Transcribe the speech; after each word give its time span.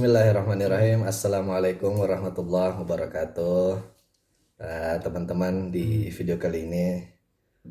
Bismillahirrahmanirrahim. 0.00 1.04
Assalamualaikum 1.04 1.92
warahmatullahi 1.92 2.72
wabarakatuh. 2.72 3.84
Eh, 4.56 4.96
teman-teman 5.04 5.68
di 5.68 6.08
video 6.08 6.40
kali 6.40 6.64
ini 6.64 7.04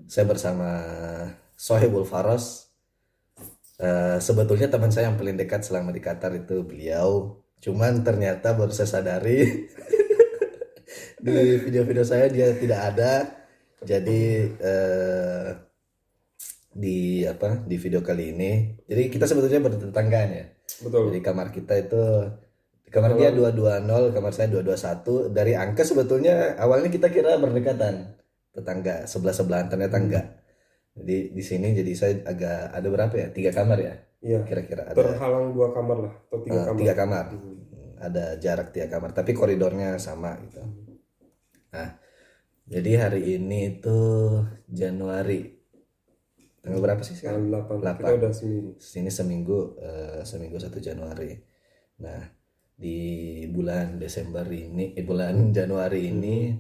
saya 0.06 0.30
bersama 0.30 0.78
Sohibul 1.58 2.06
Faros. 2.06 2.70
Eh, 3.82 4.22
sebetulnya 4.22 4.70
teman 4.70 4.94
saya 4.94 5.10
yang 5.10 5.18
paling 5.18 5.42
dekat 5.42 5.66
selama 5.66 5.90
di 5.90 6.06
Qatar 6.06 6.38
itu 6.38 6.62
beliau. 6.62 7.42
Cuman 7.66 8.06
ternyata 8.06 8.54
baru 8.54 8.70
saya 8.78 9.02
sadari 9.02 9.66
di 11.26 11.34
video-video 11.66 12.06
saya 12.06 12.30
dia 12.30 12.54
tidak 12.54 12.94
ada. 12.94 13.26
Jadi 13.82 14.54
eh, 14.54 15.50
di 16.78 17.26
apa 17.26 17.66
di 17.66 17.74
video 17.82 18.06
kali 18.06 18.38
ini. 18.38 18.78
Jadi 18.86 19.18
kita 19.18 19.26
sebetulnya 19.26 19.66
bertetanggaan 19.66 20.30
ya. 20.30 20.59
Betul. 20.82 21.12
Jadi 21.12 21.20
kamar 21.20 21.48
kita 21.50 21.74
itu 21.76 22.02
kamar 22.88 23.14
dia 23.16 23.30
220, 23.30 24.10
kamar 24.10 24.32
saya 24.32 24.48
221. 24.48 25.30
Dari 25.30 25.54
angka 25.54 25.84
sebetulnya 25.84 26.56
awalnya 26.56 26.88
kita 26.88 27.08
kira 27.08 27.38
berdekatan 27.38 28.16
tetangga 28.50 29.06
sebelah 29.06 29.32
sebelahan 29.32 29.68
ternyata 29.68 29.96
Hmm. 29.96 30.06
enggak. 30.10 30.26
Jadi 30.96 31.18
di 31.32 31.44
sini 31.44 31.72
jadi 31.72 31.92
saya 31.94 32.14
agak 32.26 32.74
ada 32.74 32.88
berapa 32.88 33.14
ya? 33.14 33.28
Tiga 33.30 33.52
kamar 33.52 33.78
ya 33.80 33.94
Iya. 34.20 34.44
kira-kira 34.44 34.84
ada 34.84 34.98
Terhalang 34.98 35.54
dua 35.54 35.72
kamar 35.72 35.98
lah 36.02 36.14
atau 36.28 36.40
tiga 36.42 36.56
eh, 36.56 36.66
kamar. 36.66 36.80
tiga 36.80 36.94
kamar. 36.94 37.26
Hmm. 37.30 37.58
Ada 38.00 38.26
jarak 38.36 38.68
tiga 38.72 38.88
kamar 38.88 39.12
tapi 39.12 39.32
koridornya 39.32 39.96
sama 39.96 40.40
gitu. 40.44 40.60
Nah 41.70 42.00
jadi 42.66 42.92
hari 43.02 43.36
ini 43.36 43.78
itu 43.78 43.98
Januari 44.66 45.59
tanggal 46.70 46.86
berapa 46.86 47.02
sih 47.02 47.16
sekarang? 47.18 47.50
Tanggal 47.50 47.66
8. 47.66 47.82
Delapan. 47.82 47.98
Kita 47.98 48.12
udah 48.22 48.32
seminggu. 48.32 48.72
sini 48.78 49.10
seminggu 49.10 49.58
eh, 49.82 50.22
seminggu 50.22 50.58
1 50.62 50.70
Januari. 50.78 51.32
Nah, 52.06 52.22
di 52.78 53.00
bulan 53.50 53.98
Desember 53.98 54.46
ini, 54.48 54.94
eh, 54.94 55.04
bulan 55.04 55.50
Januari 55.58 56.08
ini, 56.14 56.54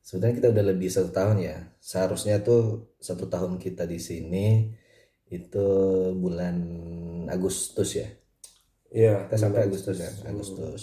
sebenarnya 0.00 0.34
kita 0.40 0.48
udah 0.56 0.64
lebih 0.64 0.88
satu 0.88 1.12
tahun 1.12 1.36
ya. 1.44 1.56
Seharusnya 1.78 2.40
tuh 2.40 2.96
satu 2.98 3.28
tahun 3.28 3.60
kita 3.60 3.84
di 3.84 4.00
sini 4.00 4.72
itu 5.30 5.68
bulan 6.18 6.56
Agustus 7.30 7.94
ya. 7.94 8.08
Iya. 8.90 9.30
Kita 9.30 9.36
sampai 9.38 9.68
bulan 9.68 9.70
Agustus 9.70 9.96
ya, 10.02 10.10
Hmm. 10.10 10.30
Agustus. 10.34 10.80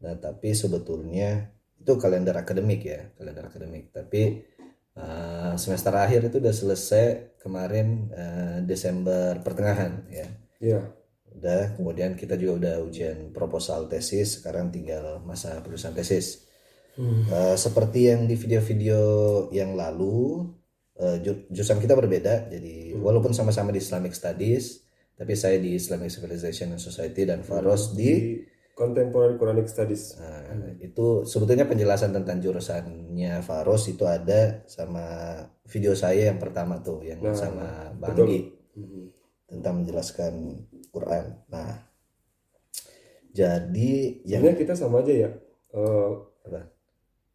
Nah, 0.00 0.14
tapi 0.16 0.56
sebetulnya 0.56 1.52
itu 1.76 1.92
kalender 2.00 2.32
akademik 2.32 2.80
ya, 2.88 3.12
kalender 3.20 3.44
akademik. 3.52 3.92
Tapi 3.92 4.40
eh, 4.98 5.54
semester 5.58 5.94
akhir 5.94 6.30
itu 6.30 6.42
udah 6.42 6.54
selesai 6.54 7.36
kemarin 7.42 8.10
eh, 8.14 8.58
Desember 8.66 9.38
pertengahan 9.42 10.06
ya. 10.10 10.28
Iya. 10.58 10.80
Udah, 11.34 11.74
kemudian 11.74 12.14
kita 12.14 12.38
juga 12.38 12.52
udah 12.62 12.74
ujian 12.86 13.34
proposal 13.34 13.90
tesis, 13.90 14.38
sekarang 14.38 14.70
tinggal 14.70 15.18
masa 15.26 15.58
penulisan 15.60 15.92
tesis. 15.92 16.46
Hmm. 16.94 17.26
Eh, 17.26 17.56
seperti 17.58 18.14
yang 18.14 18.30
di 18.30 18.38
video-video 18.38 19.02
yang 19.50 19.74
lalu, 19.74 20.46
ju- 20.94 21.50
jurusan 21.50 21.82
kita 21.82 21.98
berbeda. 21.98 22.46
Jadi 22.54 22.94
walaupun 22.94 23.34
sama-sama 23.34 23.74
di 23.74 23.82
Islamic 23.82 24.14
Studies, 24.14 24.86
tapi 25.18 25.34
saya 25.34 25.58
di 25.58 25.74
Islamic 25.74 26.10
Civilization 26.10 26.70
and 26.70 26.78
Society 26.78 27.26
dan 27.26 27.42
Faros 27.42 27.98
di 27.98 28.38
Contemporary 28.74 29.38
Quranic 29.38 29.70
Studies. 29.70 30.18
Nah, 30.18 30.74
itu 30.76 31.22
sebetulnya 31.22 31.64
penjelasan 31.64 32.10
tentang 32.10 32.42
jurusannya 32.42 33.38
Faros 33.40 33.86
itu 33.86 34.02
ada 34.02 34.66
sama 34.66 35.38
video 35.64 35.94
saya 35.94 36.28
yang 36.28 36.38
pertama 36.38 36.78
tuh 36.78 37.00
yang 37.00 37.22
Nah, 37.22 37.32
sama 37.32 37.94
Bang 37.94 38.12
betul. 38.12 38.26
Gi 38.28 38.40
Hmm. 38.74 39.06
tentang 39.46 39.74
menjelaskan 39.78 40.32
Quran. 40.90 41.46
Nah, 41.46 41.86
jadi 43.30 43.92
yang 44.24 44.42
kita 44.52 44.74
sama 44.74 45.00
aja 45.00 45.14
ya. 45.14 45.30
Eh, 45.70 46.10
Apa? 46.44 46.70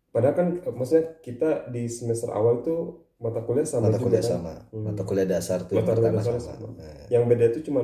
padahal 0.09 0.35
kan 0.35 0.47
eh, 0.57 0.73
maksudnya 0.73 1.16
kita 1.19 1.49
di 1.67 1.88
semester 1.88 2.28
awal 2.29 2.59
tuh 2.59 3.03
mata 3.19 3.39
kuliah 3.39 3.63
sama 3.63 3.88
mata 3.88 3.99
juga 3.99 4.05
kuliah 4.11 4.23
kan. 4.23 4.31
sama, 4.31 4.53
Hmm. 4.72 4.83
mata 4.85 5.03
kuliah 5.03 5.28
dasar 5.28 5.63
tuh 5.63 5.75
yang 5.75 5.83
Mata 5.83 5.95
kuliah 5.95 6.11
pertama 6.11 6.19
dasar 6.19 6.35
sama. 6.35 6.55
sama. 6.55 6.67
Nah, 6.75 7.05
Yang 7.07 7.23
beda 7.28 7.45
itu 7.47 7.59
cuma 7.63 7.79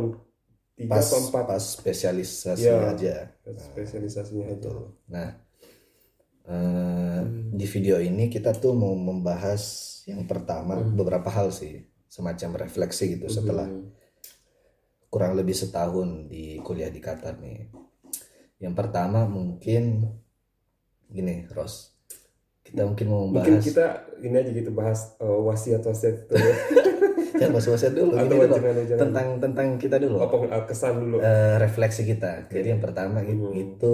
tiga 0.76 0.92
pas 0.92 1.02
atau 1.02 1.20
empat 1.24 1.44
pas 1.48 1.64
spesialisasi 1.64 2.62
Iya. 2.62 2.92
aja. 2.92 3.16
spesialisasinya. 3.58 4.46
Betul. 4.52 4.92
Nah, 5.08 5.30
eh, 6.46 7.22
di 7.52 7.66
video 7.66 7.98
ini 7.98 8.28
kita 8.28 8.52
tuh 8.54 8.72
mau 8.72 8.92
membahas 8.92 9.64
yang 10.06 10.24
pertama 10.24 10.78
beberapa 10.78 11.28
hal 11.28 11.50
sih, 11.50 11.80
semacam 12.06 12.62
refleksi 12.62 13.16
gitu 13.16 13.26
setelah 13.28 13.66
Hmm. 13.66 13.90
kurang 15.08 15.34
lebih 15.34 15.56
setahun 15.56 16.28
di 16.28 16.60
kuliah 16.60 16.92
di 16.92 17.00
Qatar 17.00 17.40
nih. 17.40 17.72
Yang 18.58 18.74
pertama 18.76 19.24
mungkin 19.26 20.12
gini, 21.08 21.48
Ros. 21.50 21.96
Kita 22.62 22.84
mungkin 22.84 23.08
mau 23.08 23.24
Mungkin 23.24 23.40
membahas 23.56 23.64
kita 23.64 23.86
ini 24.20 24.36
aja 24.36 24.52
gitu 24.52 24.72
bahas 24.72 25.16
eh, 25.16 25.40
wasiat-wasiat 25.40 26.16
itu 26.20 26.34
ya. 26.36 26.56
jangan 27.36 27.52
bahas 27.54 27.68
bahas 27.68 27.84
dulu 27.88 28.12
ini 28.14 28.26
dulu 28.26 28.44
jangan-jangan. 28.48 29.00
tentang 29.00 29.28
tentang 29.40 29.68
kita 29.76 29.98
dulu. 29.98 30.18
apa 30.20 30.36
eh, 30.48 30.64
kesan 30.66 30.94
dulu. 30.98 31.16
Eh, 31.18 31.56
refleksi 31.58 32.02
kita. 32.04 32.32
Jadi 32.48 32.68
yang 32.70 32.80
pertama 32.80 33.20
Hmm. 33.20 33.52
itu 33.52 33.94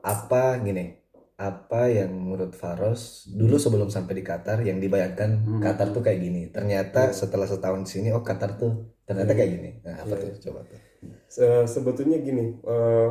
apa 0.00 0.56
gini? 0.58 0.98
Apa 1.34 1.86
yang 1.86 2.12
menurut 2.12 2.52
Faros 2.52 3.26
dulu 3.28 3.56
sebelum 3.56 3.88
sampai 3.88 4.14
di 4.14 4.22
Qatar 4.22 4.60
yang 4.60 4.78
dibayangkan 4.78 5.30
Hmm. 5.38 5.60
Qatar 5.60 5.90
tuh 5.90 6.00
kayak 6.00 6.20
gini. 6.20 6.42
Ternyata 6.48 7.10
setelah 7.10 7.44
setahun 7.44 7.82
di 7.82 7.90
sini 7.90 8.08
oh 8.10 8.20
Qatar 8.20 8.54
tuh 8.54 8.72
ternyata 9.02 9.32
Iya. 9.32 9.38
kayak 9.38 9.50
gini. 9.50 9.70
Nah, 9.80 9.94
apa 9.98 10.14
Iya, 10.14 10.22
tuh? 10.22 10.30
Coba 10.40 10.60
tuh. 10.62 10.78
Se- 11.26 11.66
sebetulnya 11.66 12.18
gini 12.18 12.54
eh, 12.58 13.10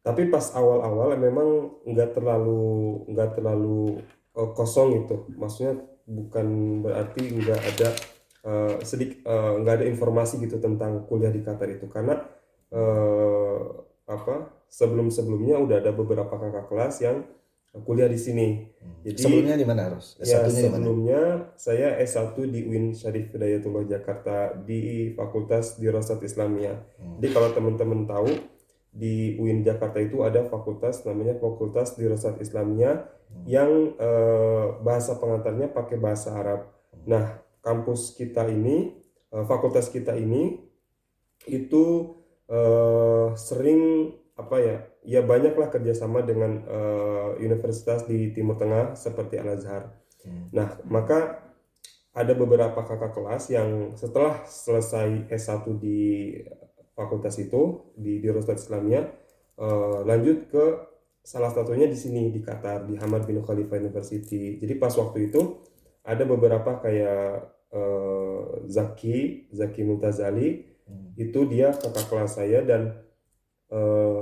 tapi 0.00 0.26
pas 0.26 0.50
awal-awal 0.52 1.14
memang 1.14 1.48
nggak 1.86 2.12
terlalu 2.12 2.60
nggak 3.08 3.30
terlalu 3.32 4.02
eh, 4.32 4.50
kosong 4.52 5.00
itu 5.00 5.16
maksudnya 5.32 5.78
bukan 6.02 6.46
berarti 6.82 7.22
nggak 7.32 7.60
ada 7.62 7.88
eh, 8.42 8.76
sedik 8.82 9.22
eh, 9.24 9.52
nggak 9.62 9.74
ada 9.82 9.86
informasi 9.88 10.42
gitu 10.42 10.58
tentang 10.58 11.06
kuliah 11.06 11.30
di 11.30 11.40
Qatar 11.42 11.68
itu 11.70 11.86
karena 11.90 12.20
eh, 12.70 13.60
apa 14.06 14.66
sebelum-sebelumnya 14.68 15.56
udah 15.62 15.76
ada 15.80 15.90
beberapa 15.94 16.30
kakak 16.30 16.66
kelas 16.68 16.94
yang 17.02 17.24
kuliah 17.86 18.04
di 18.04 18.20
sini 18.20 18.68
jadi 19.02 19.18
Sebelumnya 19.18 19.56
di 19.58 19.66
mana, 19.66 19.90
Ros? 19.90 20.14
Ya, 20.22 20.46
sebelumnya 20.46 21.50
saya 21.58 21.98
S1 21.98 22.38
di 22.52 22.68
UIN 22.68 22.94
Syarif 22.94 23.34
Hidayatullah 23.34 23.88
Jakarta 23.88 24.54
di 24.54 25.10
Fakultas 25.18 25.80
Dirasat 25.80 26.22
Islamiyah. 26.22 26.78
Hmm. 27.02 27.18
Jadi 27.18 27.28
kalau 27.34 27.50
teman-teman 27.50 28.06
tahu 28.06 28.30
di 28.94 29.34
UIN 29.40 29.66
Jakarta 29.66 29.98
itu 29.98 30.22
ada 30.22 30.44
fakultas 30.46 31.02
namanya 31.02 31.34
Fakultas 31.40 31.98
Dirasat 31.98 32.38
Islamiyah 32.38 33.22
Hmm. 33.32 33.44
yang 33.48 33.70
eh, 33.96 34.66
bahasa 34.84 35.16
pengantarnya 35.16 35.72
pakai 35.72 35.96
bahasa 35.96 36.36
Arab. 36.36 36.68
Nah, 37.08 37.40
kampus 37.62 38.18
kita 38.18 38.44
ini, 38.50 38.98
eh, 39.32 39.44
fakultas 39.46 39.88
kita 39.88 40.18
ini 40.18 40.60
itu 41.48 42.14
eh, 42.50 43.28
sering 43.38 44.12
apa 44.36 44.56
ya? 44.60 44.78
Ya 45.02 45.20
banyaklah 45.22 45.70
kerjasama 45.70 46.22
dengan 46.22 46.62
eh, 46.66 47.30
universitas 47.42 48.06
di 48.06 48.34
Timur 48.34 48.58
Tengah 48.58 48.94
seperti 48.98 49.38
Al 49.38 49.56
Azhar. 49.56 49.82
Hmm. 50.22 50.50
Nah, 50.54 50.78
maka 50.86 51.42
ada 52.12 52.32
beberapa 52.36 52.84
kakak 52.84 53.16
kelas 53.16 53.48
yang 53.48 53.96
setelah 53.96 54.44
selesai 54.44 55.32
S1 55.32 55.64
di 55.80 56.36
fakultas 56.92 57.40
itu 57.40 57.88
di 57.96 58.20
Dirostat 58.20 58.60
Islamiyah 58.60 59.06
eh, 59.58 59.98
lanjut 60.04 60.38
ke 60.52 60.64
salah 61.22 61.48
satunya 61.54 61.86
di 61.86 61.96
sini 61.96 62.28
di 62.28 62.42
Qatar 62.42 62.84
di 62.84 62.98
Hamad 62.98 63.24
bin 63.24 63.40
Khalifa 63.40 63.78
University. 63.78 64.58
Jadi 64.58 64.74
pas 64.76 64.92
waktu 64.92 65.30
itu 65.30 65.40
ada 66.02 66.24
beberapa 66.24 66.78
kayak 66.78 67.48
eh, 67.72 68.40
Zaki, 68.68 69.48
Zaki 69.50 69.82
Mutazali 69.82 70.70
Hmm. 70.82 71.14
itu 71.14 71.46
dia 71.46 71.70
kakak 71.70 72.10
kelas 72.10 72.36
saya 72.36 72.66
dan 72.66 73.00
eh, 73.70 74.18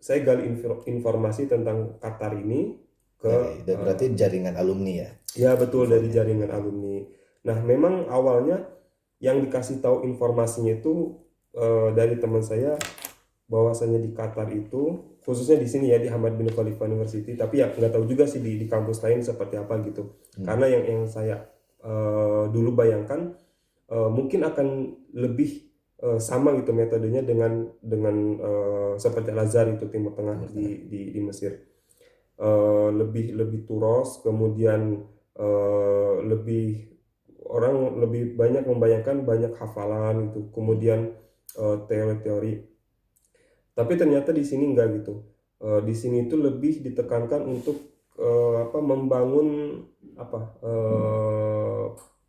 saya 0.00 0.18
gali 0.24 0.48
info- 0.48 0.80
informasi 0.82 1.44
tentang 1.44 2.00
Qatar 2.00 2.34
ini 2.34 2.80
ke 3.14 3.28
Dari- 3.28 3.60
dari- 3.62 3.78
berarti 3.78 4.04
jaringan 4.16 4.56
alumni 4.56 4.92
ya. 4.96 5.10
Ya 5.36 5.50
betul 5.54 5.86
dari 5.86 6.08
jaringan 6.08 6.48
alumni. 6.48 7.04
Nah 7.44 7.60
memang 7.60 8.08
awalnya 8.08 8.64
yang 9.20 9.44
dikasih 9.44 9.78
tahu 9.78 10.08
informasinya 10.08 10.72
itu 10.72 11.20
eh, 11.52 11.88
dari 11.92 12.16
teman 12.16 12.40
saya 12.40 12.80
bahwasanya 13.50 13.98
di 13.98 14.14
Qatar 14.14 14.46
itu 14.54 15.10
khususnya 15.20 15.58
di 15.58 15.66
sini 15.66 15.90
ya 15.90 15.98
di 15.98 16.06
Hamad 16.06 16.38
bin 16.38 16.48
Khalifa 16.48 16.86
University 16.86 17.34
tapi 17.34 17.60
ya 17.60 17.74
nggak 17.74 17.92
tahu 17.92 18.06
juga 18.06 18.24
sih 18.24 18.38
di, 18.38 18.56
di 18.56 18.70
kampus 18.70 19.02
lain 19.02 19.20
seperti 19.26 19.58
apa 19.58 19.82
gitu. 19.82 20.22
Hmm. 20.38 20.46
Karena 20.46 20.66
yang 20.70 20.84
yang 20.86 21.02
saya 21.10 21.50
eh, 21.82 22.44
dulu 22.48 22.70
bayangkan 22.78 23.34
eh, 23.90 24.10
mungkin 24.14 24.46
akan 24.46 24.66
lebih 25.18 25.66
eh, 25.98 26.20
sama 26.22 26.54
gitu 26.56 26.70
metodenya 26.70 27.26
dengan 27.26 27.66
dengan 27.82 28.16
eh, 28.38 28.92
seperti 28.96 29.34
Al 29.34 29.44
Azhar 29.44 29.66
itu 29.66 29.90
Timur 29.90 30.14
Tengah 30.14 30.46
Timur 30.46 30.54
di, 30.54 30.86
di 30.86 31.00
di 31.10 31.20
Mesir 31.20 31.70
Eh, 32.40 32.88
lebih 32.96 33.36
lebih 33.36 33.68
turos 33.68 34.24
kemudian 34.24 35.04
eh, 35.36 36.14
lebih 36.24 36.88
orang 37.52 38.00
lebih 38.00 38.32
banyak 38.32 38.64
membayangkan 38.64 39.28
banyak 39.28 39.52
hafalan 39.60 40.32
gitu 40.32 40.48
kemudian 40.48 41.12
eh, 41.60 41.76
teori-teori 41.84 42.52
Tapi 43.72 43.92
ternyata 43.94 44.30
di 44.30 44.42
sini 44.42 44.66
enggak 44.66 44.88
gitu. 44.96 45.24
Eh, 45.58 45.80
di 45.82 45.92
sini 45.92 46.24
itu 46.24 46.34
lebih 46.34 46.80
ditekankan 46.80 47.44
untuk 47.44 47.76
eh, 48.14 48.54
apa 48.60 48.78
membangun 48.78 49.80
apa 50.16 50.40
eh, 50.60 51.84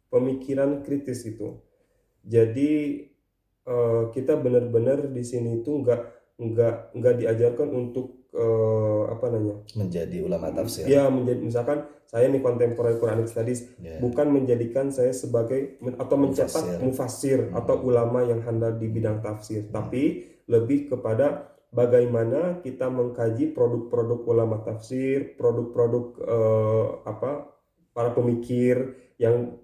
pemikiran 0.07 0.81
kritis 0.81 1.25
itu. 1.25 1.59
Jadi 2.21 2.69
eh, 3.63 4.03
kita 4.09 4.33
benar-benar 4.35 5.09
di 5.09 5.23
sini 5.23 5.59
itu 5.59 5.71
enggak 5.73 6.01
enggak 6.37 6.93
enggak 6.93 7.15
diajarkan 7.17 7.69
untuk 7.69 8.29
eh, 8.31 9.03
apa 9.07 9.25
namanya? 9.27 9.57
menjadi 9.73 10.17
ulama 10.21 10.49
tafsir 10.49 10.85
Ya 10.85 11.07
menjadi 11.07 11.41
misalkan 11.41 11.83
saya 12.05 12.27
nih 12.27 12.39
contemporary 12.39 12.95
Quranic 12.95 13.27
studies 13.27 13.71
Ya. 13.79 13.95
bukan 13.97 14.27
menjadikan 14.29 14.91
saya 14.91 15.11
sebagai 15.11 15.79
atau 15.95 16.15
mencetak 16.17 16.51
Mufasir. 16.59 16.79
mufasir 16.81 17.39
Hmm. 17.47 17.55
atau 17.55 17.75
ulama 17.81 18.19
yang 18.21 18.41
handal 18.41 18.75
di 18.75 18.87
bidang 18.87 19.19
tafsir, 19.19 19.63
tapi 19.69 20.27
lebih 20.51 20.91
kepada 20.91 21.55
bagaimana 21.71 22.59
kita 22.59 22.91
mengkaji 22.91 23.55
produk-produk 23.55 24.19
ulama 24.27 24.59
tafsir, 24.67 25.39
produk-produk 25.39 26.05
eh, 26.19 26.85
apa 27.07 27.31
para 27.95 28.11
pemikir 28.11 28.99
yang 29.15 29.55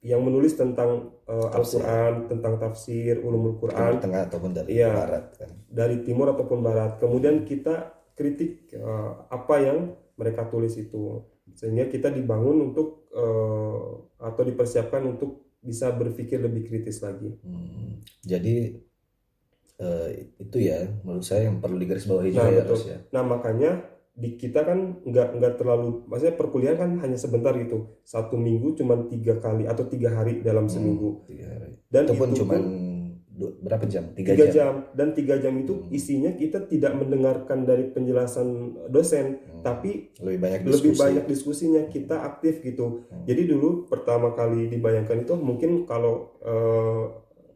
yang 0.00 0.24
menulis 0.24 0.56
tentang 0.56 1.12
Tafsir. 1.30 1.84
Al-Qur'an, 1.84 2.14
tentang 2.26 2.54
tafsir, 2.58 3.20
ulumul 3.22 3.60
Quran 3.60 4.00
tengah 4.02 4.26
ataupun 4.26 4.50
dari 4.50 4.80
Iya. 4.80 4.90
barat 4.96 5.24
kan 5.36 5.52
dari 5.68 5.96
timur 6.02 6.32
ataupun 6.34 6.58
barat. 6.64 6.96
Kemudian 6.98 7.44
kita 7.46 7.94
kritik 8.16 8.72
eh, 8.74 9.12
apa 9.28 9.54
yang 9.60 9.94
mereka 10.16 10.48
tulis 10.48 10.74
itu 10.74 11.22
sehingga 11.54 11.86
kita 11.86 12.08
dibangun 12.10 12.72
untuk 12.72 13.06
eh, 13.12 13.88
atau 14.24 14.42
dipersiapkan 14.42 15.04
untuk 15.06 15.60
bisa 15.60 15.92
berpikir 15.92 16.40
lebih 16.40 16.66
kritis 16.66 17.04
lagi. 17.04 17.36
Hmm, 17.44 18.00
jadi 18.24 18.80
eh, 19.80 20.08
itu 20.36 20.56
ya 20.60 20.84
menurut 21.00 21.24
saya 21.24 21.48
yang 21.48 21.56
perlu 21.56 21.76
digarisbawahi 21.76 22.28
juga 22.28 22.38
Nah, 22.38 22.46
ya 22.46 22.58
betul. 22.60 22.68
harus 22.70 22.84
ya 22.86 22.98
Nah 23.10 23.22
makanya 23.24 23.70
di 24.12 24.36
kita 24.36 24.60
kan 24.62 24.78
nggak 25.00 25.28
nggak 25.34 25.54
terlalu, 25.56 26.04
maksudnya 26.04 26.36
perkuliahan 26.36 26.76
kan 26.76 26.90
hanya 27.00 27.16
sebentar 27.16 27.56
gitu, 27.56 27.96
satu 28.04 28.36
minggu 28.36 28.76
cuma 28.76 29.00
tiga 29.06 29.40
kali 29.40 29.64
atau 29.64 29.86
tiga 29.86 30.12
hari 30.12 30.40
dalam 30.40 30.68
Hmm, 30.68 30.74
seminggu. 30.74 31.24
tiga 31.24 31.48
hari. 31.48 31.80
Dan 31.88 32.04
itu 32.04 32.12
pun 32.14 32.28
itu 32.28 32.44
du- 33.30 33.56
berapa 33.58 33.88
jam 33.88 34.12
tiga, 34.12 34.36
tiga 34.36 34.46
jam, 34.46 34.52
jam 34.52 34.74
dan 34.92 35.08
tiga 35.10 35.40
jam 35.40 35.56
itu 35.56 35.72
Hmm. 35.72 35.88
isinya 35.90 36.30
kita 36.34 36.68
tidak 36.68 36.92
mendengarkan 36.92 37.64
dari 37.64 37.88
penjelasan 37.88 38.48
dosen, 38.86 39.40
Hmm, 39.40 39.62
tapi 39.62 40.12
lebih 40.20 40.38
banyak 40.38 40.60
lebih 40.60 40.72
diskusi 40.76 41.00
banyak 41.00 41.24
diskusinya 41.24 41.82
kita 41.86 42.16
aktif 42.20 42.60
gitu 42.60 43.08
Hmm. 43.08 43.24
jadi 43.24 43.48
dulu 43.48 43.88
pertama 43.88 44.34
kali 44.34 44.68
dibayangkan 44.68 45.24
itu 45.24 45.32
mungkin 45.34 45.88
kalau 45.88 46.36
eh, 46.42 47.04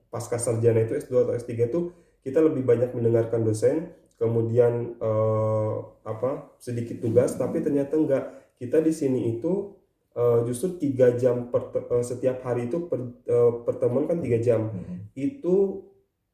pasca 0.09 0.39
sarjana 0.39 0.81
itu 0.81 0.95
S2 0.95 1.13
atau 1.21 1.35
S3 1.35 1.67
itu 1.67 1.81
kita 2.25 2.41
lebih 2.41 2.65
banyak 2.65 2.91
mendengarkan 2.97 3.45
dosen 3.45 3.93
kemudian 4.17 4.97
eh, 4.97 5.75
apa 6.09 6.57
sedikit 6.57 7.03
tugas 7.03 7.37
tapi 7.37 7.61
ternyata 7.61 7.95
enggak. 7.99 8.25
Kita 8.57 8.81
di 8.81 8.93
sini 8.95 9.37
itu 9.37 9.75
eh, 10.17 10.39
justru 10.49 10.81
tiga 10.81 11.13
jam 11.19 11.53
per, 11.53 11.75
eh, 11.75 12.05
setiap 12.07 12.41
hari 12.47 12.71
itu 12.71 12.87
per, 12.89 13.01
eh, 13.29 13.53
pertemuan 13.67 14.09
kan 14.09 14.19
tiga 14.25 14.39
jam. 14.41 14.71
Hmm, 14.71 15.11
itu 15.19 15.85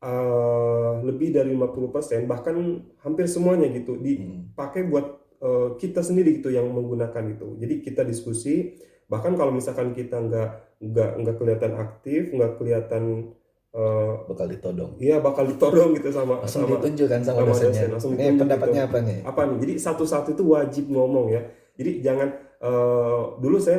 eh, 0.00 0.92
lebih 1.04 1.34
dari 1.34 1.52
50% 1.52 2.24
bahkan 2.30 2.56
hampir 3.04 3.26
semuanya 3.28 3.68
gitu 3.74 3.98
di 4.00 4.20
hmm, 4.20 4.54
pakai 4.56 4.86
buat 4.88 5.06
eh, 5.40 5.68
kita 5.80 6.04
sendiri 6.04 6.40
gitu 6.40 6.52
yang 6.52 6.68
menggunakan 6.70 7.24
itu. 7.34 7.56
Jadi 7.58 7.74
kita 7.82 8.04
diskusi, 8.04 8.76
bahkan 9.08 9.34
kalau 9.34 9.50
misalkan 9.50 9.96
kita 9.96 10.20
nggak 10.20 10.48
nggak 10.80 11.10
nggak 11.24 11.36
kelihatan 11.36 11.72
aktif, 11.76 12.32
nggak 12.32 12.56
kelihatan, 12.60 13.32
eh 13.70 14.12
bakal 14.26 14.46
ditodong 14.46 14.98
iya 14.98 15.22
bakal 15.22 15.46
ditodong 15.46 15.94
gitu 15.94 16.10
sama 16.10 16.42
langsung 16.42 16.66
sama 16.66 16.82
ditunjukkan 16.82 17.20
sama, 17.22 17.38
sama 17.38 17.48
dosennya 17.54 17.70
dosen, 17.70 17.90
langsung 17.94 18.10
ini 18.10 18.18
ditunjuk 18.18 18.40
pendapatnya 18.42 18.82
gitu. 18.82 18.90
apa 18.90 18.98
nih 19.00 19.18
apa 19.22 19.40
nih? 19.46 19.56
Jadi 19.62 19.72
satu-satu 19.78 20.28
itu 20.34 20.44
wajib 20.44 20.84
ngomong 20.90 21.26
ya. 21.30 21.42
Jadi 21.78 21.90
jangan 22.02 22.28
eh, 22.60 23.20
dulu 23.38 23.56
saya 23.56 23.78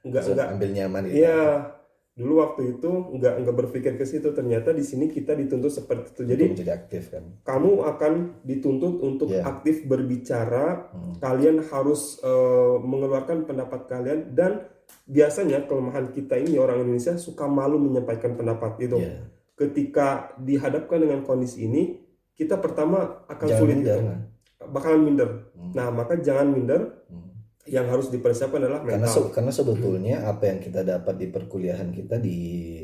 nggak 0.00 0.22
nggak 0.32 0.48
ambil 0.56 0.70
nyaman 0.72 1.02
gitu 1.04 1.16
Iya, 1.20 1.38
dulu 2.16 2.32
waktu 2.40 2.62
itu 2.74 2.88
nggak 2.88 3.34
nggak 3.44 3.56
berpikir 3.60 3.92
ke 3.94 4.04
situ. 4.04 4.28
Ternyata 4.32 4.72
di 4.72 4.80
sini 4.80 5.12
kita 5.12 5.36
dituntut 5.36 5.68
seperti 5.68 6.16
itu. 6.16 6.22
Jadi 6.24 6.42
Untuk 6.42 6.52
menjadi 6.56 6.72
aktif 6.72 7.02
kan 7.12 7.24
kamu 7.44 7.70
akan 7.84 8.12
dituntut 8.40 8.94
untuk 8.98 9.28
Iya. 9.28 9.44
aktif 9.44 9.84
berbicara 9.84 10.88
Hmm, 10.96 11.20
kalian 11.20 11.60
harus 11.60 12.16
eh, 12.24 12.76
mengeluarkan 12.80 13.44
pendapat 13.44 13.84
kalian 13.84 14.32
dan 14.32 14.64
biasanya 15.04 15.64
kelemahan 15.64 16.10
kita 16.10 16.34
ini 16.34 16.56
orang 16.56 16.82
Indonesia 16.82 17.14
suka 17.16 17.46
malu 17.46 17.78
menyampaikan 17.78 18.34
pendapat 18.34 18.74
itu. 18.80 18.98
iya. 18.98 19.22
Ketika 19.56 20.08
dihadapkan 20.36 20.98
dengan 20.98 21.22
kondisi 21.22 21.64
ini, 21.64 21.96
kita 22.32 22.56
pertama 22.56 23.24
akan 23.24 23.46
jangan 23.46 23.56
sulit 23.58 23.76
minder 23.78 23.96
gitu. 23.96 24.14
bakalan 24.68 25.00
minder. 25.02 25.28
Hmm, 25.52 25.72
Nah, 25.72 25.88
maka 25.90 26.16
jangan 26.16 26.48
minder. 26.48 26.82
hmm. 27.06 27.24
Yang 27.66 27.86
harus 27.88 28.06
dipersiapkan 28.08 28.62
adalah 28.62 28.78
karena 28.80 29.02
mental. 29.02 29.26
se- 29.26 29.32
karena 29.32 29.50
sebetulnya 29.50 30.16
apa 30.24 30.46
yang 30.46 30.58
kita 30.60 30.80
dapat 30.82 31.14
di 31.16 31.26
perkuliahan 31.26 31.90
kita 31.90 32.14
di 32.16 32.36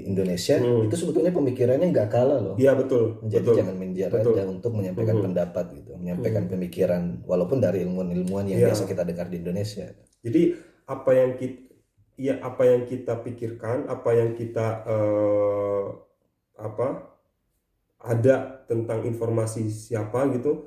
Indonesia 0.03 0.59
Hmm. 0.59 0.83
itu 0.83 0.97
sebetulnya 0.97 1.31
pemikirannya 1.31 1.87
nggak 1.87 2.09
kalah 2.09 2.43
loh 2.43 2.55
Iya 2.57 2.75
betul, 2.75 3.23
jadi 3.25 3.41
betul. 3.41 3.57
jangan 3.57 3.77
aja 3.79 4.43
untuk 4.45 4.73
menyampaikan 4.75 5.17
Mhm. 5.17 5.25
pendapat 5.25 5.65
gitu 5.73 5.91
menyampaikan 5.95 6.45
pemikiran 6.47 7.03
walaupun 7.23 7.59
dari 7.59 7.87
ilmuwan-ilmuwan 7.87 8.43
yang 8.45 8.59
Iya. 8.59 8.69
biasa 8.69 8.83
kita 8.85 9.03
dengar 9.05 9.27
di 9.27 9.37
Indonesia 9.39 9.87
Jadi 10.19 10.43
apa 10.85 11.11
yang 11.13 11.31
kita 11.37 11.72
ya 12.17 12.39
apa 12.45 12.63
yang 12.69 12.83
kita 12.85 13.21
pikirkan, 13.25 13.89
apa 13.89 14.11
yang 14.13 14.37
kita 14.37 14.85
eh, 14.85 15.85
apa 16.61 16.89
ada 18.03 18.67
tentang 18.67 19.07
informasi 19.07 19.71
siapa 19.71 20.27
gitu, 20.35 20.67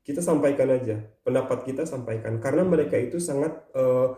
kita 0.00 0.24
sampaikan 0.24 0.72
aja 0.72 0.96
pendapat 1.22 1.68
kita 1.68 1.84
sampaikan 1.84 2.40
karena 2.40 2.64
mereka 2.64 2.96
itu 2.96 3.20
sangat 3.20 3.52
eh, 3.76 4.08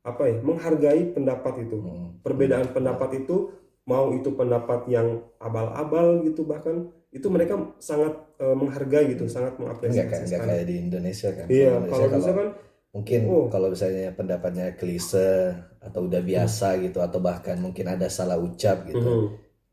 apa 0.00 0.22
ya 0.28 0.36
menghargai 0.40 1.12
pendapat 1.12 1.68
itu. 1.68 1.76
Hmm. 1.80 2.20
Perbedaan 2.24 2.72
pendapat 2.72 3.24
itu 3.24 3.52
mau 3.88 4.12
itu 4.14 4.30
pendapat 4.36 4.86
yang 4.92 5.24
abal-abal 5.40 6.22
gitu 6.22 6.44
bahkan 6.46 6.92
itu 7.10 7.26
mereka 7.26 7.58
sangat 7.82 8.14
eh, 8.38 8.54
menghargai 8.54 9.12
gitu, 9.12 9.26
sangat 9.26 9.56
Kan 9.58 9.66
nggak 9.66 9.82
mengapresiasi 9.82 10.24
sekali. 10.30 10.46
kayak 10.46 10.64
di 10.68 10.74
Indonesia 10.78 11.28
kan 11.34 11.46
Iya, 11.50 11.70
Indonesia 11.74 11.90
kalau 11.90 12.06
bisa 12.14 12.30
kan 12.32 12.48
mungkin 12.90 13.20
Oh. 13.30 13.46
kalau 13.46 13.70
misalnya 13.70 14.10
pendapatnya 14.12 14.74
klise 14.74 15.54
atau 15.78 16.10
udah 16.10 16.18
biasa 16.20 16.82
gitu 16.82 16.98
atau 16.98 17.22
bahkan 17.22 17.56
mungkin 17.56 17.86
ada 17.86 18.10
salah 18.10 18.34
ucap 18.36 18.82
gitu 18.84 18.98
mhm. 18.98 19.26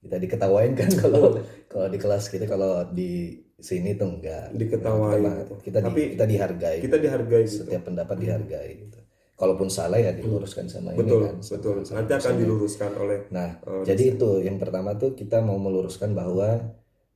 kita 0.06 0.16
diketawain 0.18 0.74
kan 0.74 0.86
kalau 1.04 1.42
kalau 1.66 1.88
di 1.90 1.98
kelas 1.98 2.30
kita 2.30 2.46
kalau 2.46 2.86
di 2.94 3.34
sini 3.58 3.98
tuh 3.98 4.22
enggak 4.22 4.54
Diketawain 4.54 5.18
kita, 5.18 5.34
gitu. 5.34 5.54
kita, 5.66 5.78
di- 5.82 5.86
Tapi 5.90 6.02
kita 6.14 6.26
dihargai 6.26 6.78
kita 6.78 6.98
dihargai 6.98 7.44
gitu. 7.44 7.56
setiap 7.66 7.82
pendapat 7.84 8.16
dihargai 8.22 8.70
gitu 8.86 9.00
kalaupun 9.34 9.70
salah 9.70 9.98
ya 9.98 10.14
diluruskan 10.14 10.66
sama 10.66 10.94
betul 10.94 11.18
ini 11.18 11.26
kan 11.26 11.36
sama- 11.42 11.54
betul 11.58 11.76
sama 11.82 11.96
nanti 12.02 12.14
akan 12.16 12.34
diluruskan 12.38 12.92
oleh 12.96 13.20
nah 13.30 13.50
eh, 13.60 13.84
jadi 13.84 14.04
itu 14.14 14.30
yang 14.42 14.58
pertama 14.58 14.94
tuh 14.94 15.14
kita 15.14 15.42
mau 15.42 15.58
meluruskan 15.58 16.14
bahwa 16.14 16.50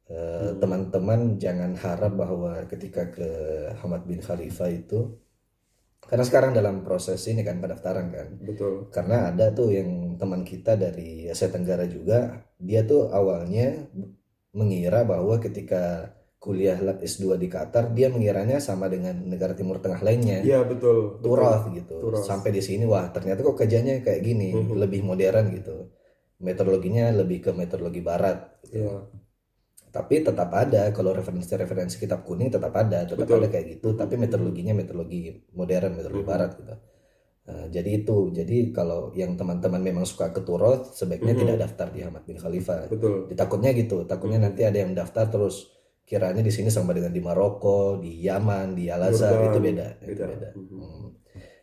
eh, 0.09 0.17
Hmm. 0.41 0.57
teman-teman 0.57 1.37
jangan 1.37 1.71
harap 1.77 2.13
bahwa 2.17 2.57
ketika 2.67 3.07
ke 3.07 3.29
Hamad 3.79 4.03
bin 4.03 4.19
Khalifah 4.19 4.67
itu 4.67 5.13
karena 6.11 6.27
sekarang 6.27 6.51
dalam 6.51 6.83
proses 6.83 7.23
ini 7.31 7.39
kan 7.39 7.63
pendaftaran 7.63 8.11
kan 8.11 8.27
betul 8.43 8.91
karena 8.91 9.31
ada 9.31 9.55
tuh 9.55 9.71
yang 9.71 10.19
teman 10.19 10.43
kita 10.43 10.75
dari 10.75 11.31
Asia 11.31 11.47
Tenggara 11.47 11.87
juga 11.87 12.43
dia 12.59 12.83
tuh 12.83 13.07
awalnya 13.07 13.87
mengira 14.51 15.07
bahwa 15.07 15.39
ketika 15.39 16.11
kuliah 16.35 16.75
S2 16.99 17.37
di 17.37 17.47
Qatar 17.47 17.93
dia 17.93 18.11
mengiranya 18.11 18.59
sama 18.59 18.91
dengan 18.91 19.13
negara 19.23 19.53
Timur 19.55 19.79
Tengah 19.79 20.01
lainnya 20.01 20.41
iya 20.43 20.65
betul. 20.67 21.21
Turath 21.23 21.71
gitu 21.71 22.01
sampai 22.19 22.51
di 22.51 22.59
sini 22.59 22.83
wah 22.83 23.07
ternyata 23.07 23.39
kok 23.39 23.55
kajiannya 23.55 24.03
kayak 24.03 24.21
gini 24.21 24.49
Mhm. 24.51 24.75
lebih 24.75 25.05
modern 25.05 25.47
gitu 25.53 25.87
metodologinya 26.41 27.13
lebih 27.13 27.45
ke 27.45 27.51
metodologi 27.53 28.01
barat 28.01 28.57
gitu. 28.65 28.83
Iya. 28.83 29.20
Tapi 29.91 30.23
tetap 30.23 30.49
ada 30.55 30.89
kalau 30.89 31.11
referensi-referensi 31.11 31.99
kitab 31.99 32.23
kuning 32.23 32.47
tetap 32.47 32.71
ada 32.73 33.03
tetap 33.03 33.27
Betul. 33.27 33.43
ada 33.43 33.47
kayak 33.51 33.65
gitu 33.77 33.93
tapi 33.93 34.15
metodologinya 34.15 34.71
metodologi 34.73 35.35
modern 35.51 35.99
metodologi 35.99 36.23
Mhm. 36.25 36.31
barat 36.31 36.51
gitu 36.57 36.75
Nah, 37.41 37.67
jadi 37.67 38.05
itu 38.05 38.29
jadi 38.31 38.69
kalau 38.69 39.09
yang 39.17 39.33
teman-teman 39.33 39.81
memang 39.81 40.05
suka 40.05 40.29
ke 40.29 40.45
Turath 40.45 40.93
sebaiknya 40.93 41.33
Mhm. 41.33 41.41
tidak 41.41 41.57
daftar 41.67 41.87
di 41.89 41.99
Ahmad 42.05 42.21
bin 42.23 42.37
Khalifah 42.37 42.85
betul 42.87 43.27
ditakutnya 43.27 43.73
gitu 43.73 44.05
takutnya 44.05 44.37
Mhm. 44.39 44.45
nanti 44.45 44.61
ada 44.61 44.77
yang 44.77 44.93
daftar 44.93 45.25
terus 45.27 45.73
kiranya 46.05 46.45
di 46.45 46.53
sini 46.53 46.69
sama 46.69 46.93
dengan 46.93 47.09
di 47.09 47.19
Maroko 47.19 47.97
di 47.97 48.21
Yaman 48.21 48.77
di 48.77 48.93
Al 48.93 49.09
Azhar 49.09 49.51
itu 49.51 49.57
beda 49.59 49.87
itu 50.05 50.13
Beda. 50.15 50.25
beda 50.31 50.49
Mhm. 50.53 50.69
Hmm. 50.79 51.07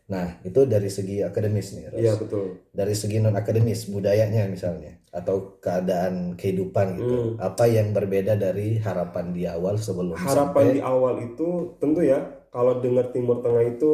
Nah 0.08 0.40
itu 0.40 0.64
dari 0.64 0.88
segi 0.88 1.20
akademis 1.20 1.76
nih 1.76 1.84
Ros. 1.92 2.00
iya 2.00 2.12
betul 2.16 2.64
dari 2.72 2.96
segi 2.96 3.20
non 3.20 3.36
akademis 3.36 3.86
budayanya 3.86 4.48
misalnya 4.48 4.96
atau 5.12 5.60
keadaan 5.60 6.32
kehidupan 6.32 6.96
gitu 6.96 7.16
Hmm. 7.18 7.30
apa 7.38 7.64
yang 7.68 7.92
berbeda 7.92 8.34
dari 8.34 8.80
harapan 8.80 9.32
di 9.32 9.44
awal 9.44 9.76
sebelum 9.76 10.16
harapan 10.16 10.32
sampai 10.32 10.64
di 10.72 10.80
awal 10.80 11.20
itu 11.20 11.76
tentu 11.76 12.00
ya 12.00 12.24
kalau 12.48 12.80
dengar 12.80 13.12
Timur 13.12 13.44
Tengah 13.44 13.64
itu 13.68 13.92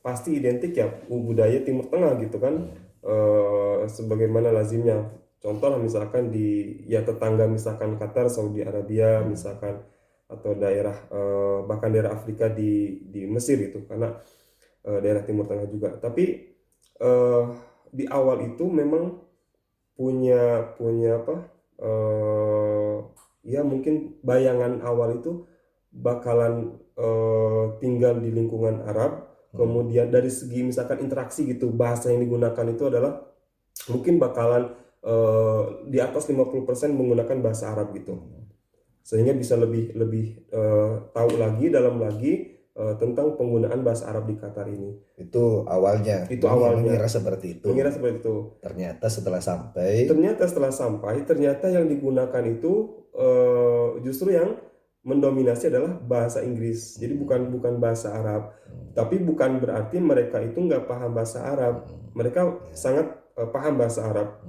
pasti 0.00 0.36
identik 0.36 0.76
ya 0.76 0.88
budaya 1.08 1.56
Timur 1.60 1.88
Tengah 1.88 2.20
gitu 2.20 2.36
kan 2.38 2.84
Eh, 3.04 3.84
sebagaimana 3.84 4.48
lazimnya 4.48 4.96
contoh 5.36 5.68
lah 5.68 5.76
misalkan 5.76 6.32
di 6.32 6.72
ya 6.88 7.04
tetangga 7.04 7.44
misalkan 7.44 8.00
Qatar 8.00 8.32
Saudi 8.32 8.64
Arabia 8.64 9.20
Hmm. 9.20 9.28
misalkan 9.28 9.84
atau 10.24 10.56
daerah 10.56 10.96
eh, 11.12 11.58
bahkan 11.68 11.92
daerah 11.92 12.16
Afrika 12.16 12.48
di 12.48 13.04
di 13.04 13.28
Mesir 13.28 13.60
itu 13.60 13.84
karena 13.84 14.16
eh, 14.84 14.98
daerah 15.02 15.22
Timur 15.24 15.48
Tengah 15.48 15.68
juga. 15.68 15.96
Tapi 15.98 16.24
eh, 17.00 17.44
di 17.94 18.04
awal 18.10 18.54
itu 18.54 18.64
memang 18.68 19.20
punya 19.94 20.74
punya 20.78 21.22
apa? 21.22 21.36
eh, 21.74 22.96
ya 23.44 23.60
mungkin 23.66 24.18
bayangan 24.22 24.80
awal 24.86 25.18
itu 25.18 25.46
bakalan 25.90 26.78
eh, 26.96 27.64
tinggal 27.82 28.18
di 28.22 28.30
lingkungan 28.30 28.84
Arab. 28.86 29.32
Kemudian 29.54 30.10
dari 30.10 30.30
segi 30.34 30.66
misalkan 30.66 30.98
interaksi 30.98 31.46
gitu 31.46 31.70
bahasa 31.70 32.10
yang 32.10 32.26
digunakan 32.26 32.66
itu 32.66 32.90
adalah 32.90 33.22
mungkin 33.90 34.18
bakalan 34.18 34.74
eh, 35.02 35.64
di 35.90 35.98
atas 36.02 36.26
50% 36.30 36.90
menggunakan 36.94 37.38
bahasa 37.42 37.70
Arab 37.74 37.94
gitu 37.94 38.18
sehingga 39.04 39.36
bisa 39.36 39.54
lebih 39.60 39.92
lebih 39.92 40.48
eh, 40.48 40.94
tahu 41.12 41.36
lagi 41.36 41.68
dalam 41.68 42.00
lagi 42.00 42.53
eh, 42.74 42.94
tentang 42.98 43.38
penggunaan 43.38 43.80
bahasa 43.86 44.10
Arab 44.10 44.26
di 44.26 44.34
Qatar 44.38 44.66
ini. 44.66 44.94
Itu 45.18 45.62
awalnya. 45.66 46.26
Itu 46.26 46.46
awalnya. 46.50 46.94
Mengira 46.94 47.08
seperti 47.08 47.60
itu. 47.60 47.66
mengira 47.70 47.90
seperti 47.94 48.20
itu. 48.20 48.36
Ternyata 48.58 49.06
setelah 49.06 49.40
sampai 49.40 50.10
ternyata 50.10 50.42
setelah 50.46 50.72
sampai 50.74 51.22
ternyata 51.22 51.70
yang 51.70 51.86
digunakan 51.86 52.44
itu 52.44 53.04
eh, 53.14 53.88
justru 54.02 54.34
yang 54.34 54.58
mendominasi 55.04 55.68
adalah 55.68 56.00
bahasa 56.00 56.40
Inggris. 56.40 56.96
Jadi 56.96 57.14
bukan 57.14 57.52
bukan 57.52 57.76
bahasa 57.78 58.16
Arab. 58.16 58.56
Tapi 58.96 59.20
bukan 59.20 59.60
berarti 59.60 60.00
mereka 60.00 60.40
itu 60.40 60.58
nggak 60.64 60.88
paham 60.88 61.12
bahasa 61.12 61.44
Arab. 61.44 61.84
Mereka 62.16 62.72
sangat 62.72 63.12
eh, 63.36 63.48
paham 63.52 63.76
bahasa 63.76 64.08
Arab. 64.08 64.40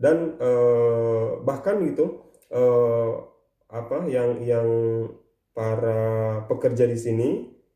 Dan 0.00 0.38
eh, 0.38 1.26
bahkan 1.42 1.82
gitu 1.84 2.24
eh, 2.48 3.10
apa 3.70 4.06
yang 4.10 4.42
yang 4.42 4.66
para 5.50 6.00
pekerja 6.46 6.86
di 6.86 6.96
sini 6.96 7.28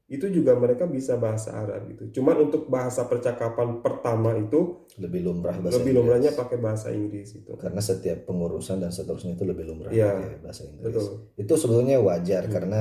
itu 0.05 0.29
juga 0.29 0.53
mereka 0.55 0.85
bisa 0.85 1.17
bahasa 1.17 1.57
Arab 1.57 1.89
gitu. 1.89 2.21
Cuman 2.21 2.47
untuk 2.47 2.69
bahasa 2.69 3.05
percakapan 3.05 3.81
pertama 3.81 4.37
itu 4.37 4.85
lebih 5.01 5.25
lumrah 5.25 5.57
bahasa 5.57 5.81
lebih 5.81 5.91
Inggris. 5.91 5.97
lumrahnya 5.97 6.31
pakai 6.37 6.59
bahasa 6.61 6.89
Inggris 6.93 7.29
itu. 7.35 7.53
Karena 7.57 7.81
setiap 7.81 8.23
pengurusan 8.25 8.79
dan 8.79 8.93
seterusnya 8.93 9.33
itu 9.33 9.45
lebih 9.45 9.65
lumrah 9.65 9.91
Iya, 9.91 10.13
pakai 10.15 10.39
bahasa 10.39 10.63
Inggris. 10.65 10.85
Betul. 10.93 11.07
Itu 11.35 11.53
sebetulnya 11.57 11.99
wajar 11.99 12.45
Hmm. 12.47 12.53
karena 12.53 12.81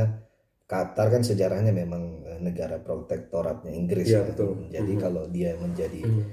Qatar 0.63 1.07
kan 1.09 1.21
sejarahnya 1.21 1.71
memang 1.71 2.23
eh, 2.23 2.39
negara 2.39 2.79
protektoratnya 2.79 3.71
Inggris 3.71 4.07
Iya, 4.07 4.23
kan. 4.23 4.27
betul. 4.31 4.51
Jadi 4.69 4.93
Mhm. 4.93 4.99
kalau 4.99 5.23
dia 5.27 5.51
menjadi 5.55 6.01
Mhm. 6.03 6.23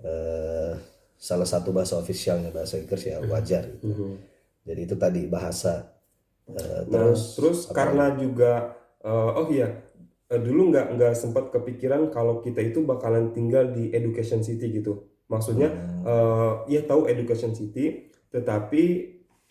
eh, 0.00 0.72
salah 1.14 1.44
satu 1.44 1.70
bahasa 1.70 1.94
ofisialnya 1.94 2.48
bahasa 2.50 2.74
Inggris 2.74 3.04
ya 3.04 3.20
wajar 3.22 3.68
gitu. 3.70 3.86
Mhm. 3.86 4.10
Jadi 4.64 4.80
itu 4.82 4.94
tadi 4.96 5.22
bahasa 5.26 5.94
Eh, 6.56 6.82
Nah, 6.90 7.10
terus 7.12 7.20
terus 7.38 7.58
apa 7.68 7.74
karena 7.78 8.06
juga 8.18 8.52
eh, 9.00 9.30
oh 9.38 9.46
iya 9.50 9.68
eh, 10.30 10.40
dulu 10.40 10.70
nggak 10.74 10.86
nggak 10.98 11.14
sempat 11.14 11.50
kepikiran 11.54 12.10
kalau 12.10 12.42
kita 12.42 12.60
itu 12.62 12.82
bakalan 12.82 13.30
tinggal 13.30 13.70
di 13.70 13.90
education 13.94 14.42
city 14.42 14.70
gitu. 14.82 15.06
Maksudnya 15.30 15.70
Hmm. 15.70 16.02
eh 16.06 16.52
ya 16.74 16.80
tahu 16.86 17.06
education 17.06 17.54
city, 17.54 18.10
tetapi 18.34 18.82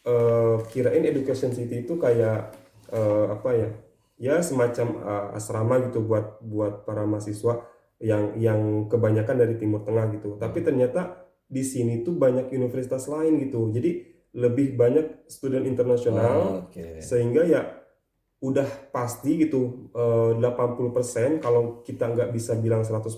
eh, 0.03 0.55
kirain 0.71 1.03
education 1.07 1.51
city 1.55 1.85
itu 1.87 1.95
kayak 1.99 2.51
eh, 2.91 3.25
apa 3.31 3.49
ya? 3.55 3.69
Ya 4.19 4.35
semacam 4.43 4.87
eh, 4.99 5.37
asrama 5.39 5.79
gitu 5.87 6.03
buat 6.03 6.43
buat 6.43 6.83
para 6.83 7.07
mahasiswa 7.07 7.63
yang 7.99 8.35
yang 8.39 8.87
kebanyakan 8.91 9.35
dari 9.39 9.55
Timur 9.59 9.83
Tengah 9.87 10.11
gitu. 10.15 10.35
Tapi 10.39 10.59
ternyata 10.63 11.27
di 11.49 11.63
sini 11.65 12.03
tuh 12.05 12.15
banyak 12.15 12.51
universitas 12.51 13.07
lain 13.07 13.39
gitu. 13.43 13.71
Jadi 13.71 14.18
lebih 14.31 14.73
banyak 14.73 15.25
student 15.25 15.65
internasional 15.65 16.33
Oh, 16.37 16.69
oke. 16.69 17.01
sehingga 17.01 17.43
ya 17.43 17.61
udah 18.39 18.63
pasti 18.89 19.35
gitu 19.37 19.91
eh, 19.91 20.31
80% 20.37 21.39
kalau 21.39 21.81
kita 21.81 22.07
nggak 22.07 22.29
bisa 22.29 22.55
bilang 22.55 22.81
100% 22.81 23.09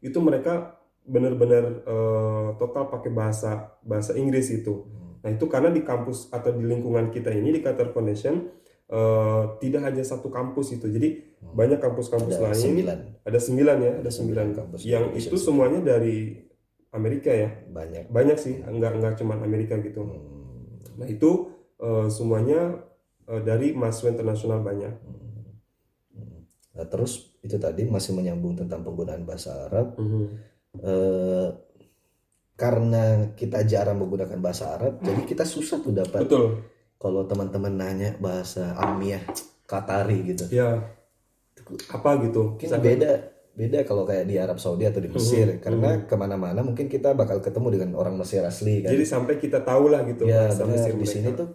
itu 0.00 0.18
mereka 0.20 0.78
benar-benar 1.02 1.64
eh, 1.82 2.48
total 2.54 2.88
pakai 2.88 3.10
bahasa 3.10 3.76
bahasa 3.82 4.14
Inggris 4.14 4.48
itu. 4.50 4.86
Nah 5.20 5.30
itu 5.30 5.44
karena 5.46 5.68
di 5.68 5.80
kampus 5.80 6.28
atau 6.28 6.52
di 6.52 6.62
lingkungan 6.62 7.08
kita 7.08 7.28
ini 7.28 7.50
di 7.50 7.60
Qatar 7.60 7.90
Foundation 7.90 8.46
eh, 8.86 9.42
tidak 9.58 9.80
hanya 9.82 10.04
satu 10.04 10.28
kampus 10.28 10.72
itu, 10.72 10.86
jadi 10.86 11.08
banyak 11.42 11.76
kampus-kampus 11.76 12.36
Ada 12.36 12.44
lain. 12.46 12.56
sembilan 12.56 12.98
Ada 13.24 13.38
sembilan 13.38 13.76
ya, 13.78 13.92
ada 13.98 14.10
Sembilan 14.12 14.12
sembilan. 14.12 14.46
kampus 14.54 14.80
Yang 14.84 15.04
itu 15.18 15.36
semuanya 15.36 15.80
dari 15.80 16.16
Amerika 16.94 17.28
ya, 17.28 17.50
banyak. 17.66 18.06
banyak 18.08 18.38
sih, 18.38 18.62
nggak 18.62 18.92
nggak 19.02 19.14
cuma 19.18 19.34
Amerika 19.36 19.74
gitu. 19.82 20.06
Hmm. 20.06 20.78
Nah 20.94 21.10
itu 21.10 21.50
eh, 21.76 22.06
semuanya 22.08 22.78
eh, 23.26 23.42
dari 23.42 23.74
mahasiswa 23.74 24.14
internasional 24.14 24.62
banyak. 24.62 24.94
Nah, 26.74 26.86
terus 26.90 27.38
itu 27.38 27.54
tadi 27.54 27.86
masih 27.86 28.14
menyambung 28.14 28.58
tentang 28.58 28.82
penggunaan 28.82 29.22
bahasa 29.22 29.70
Arab. 29.70 29.94
Mhm. 29.94 30.24
Eh, 30.82 31.48
karena 32.54 33.34
kita 33.34 33.66
jarang 33.66 33.98
menggunakan 33.98 34.38
bahasa 34.38 34.74
Arab, 34.74 35.02
jadi 35.02 35.22
kita 35.22 35.42
susah 35.42 35.82
tuh 35.82 35.90
dapat. 35.90 36.22
Betul, 36.26 36.62
Kalau 36.94 37.26
teman-teman 37.26 37.74
nanya 37.74 38.14
bahasa 38.16 38.72
Amiyah 38.74 39.20
Qatari 39.66 40.24
gitu, 40.24 40.46
ya 40.48 40.80
apa 41.90 42.10
gitu? 42.22 42.54
mungkin 42.54 42.64
Misalkan- 42.64 42.86
beda 42.96 43.10
beda 43.54 43.86
kalau 43.86 44.02
kayak 44.02 44.26
di 44.26 44.34
Arab 44.34 44.58
Saudi 44.58 44.82
atau 44.82 44.98
di 44.98 45.06
Mesir, 45.06 45.46
Mhm, 45.46 45.58
karena 45.62 45.90
ke 46.10 46.14
mana-mana 46.18 46.60
mungkin 46.66 46.90
kita 46.90 47.14
bakal 47.14 47.38
ketemu 47.38 47.78
dengan 47.78 47.90
orang 47.94 48.18
Mesir 48.18 48.42
asli 48.42 48.82
kan. 48.82 48.90
Jadi 48.90 49.04
sampai 49.06 49.34
kita 49.38 49.62
tahu 49.62 49.94
lah 49.94 50.02
gitu 50.02 50.26
ya 50.26 50.50
benar. 50.50 50.74
Mesir 50.74 50.94
di 50.98 51.06
sini 51.06 51.30
tuh 51.32 51.48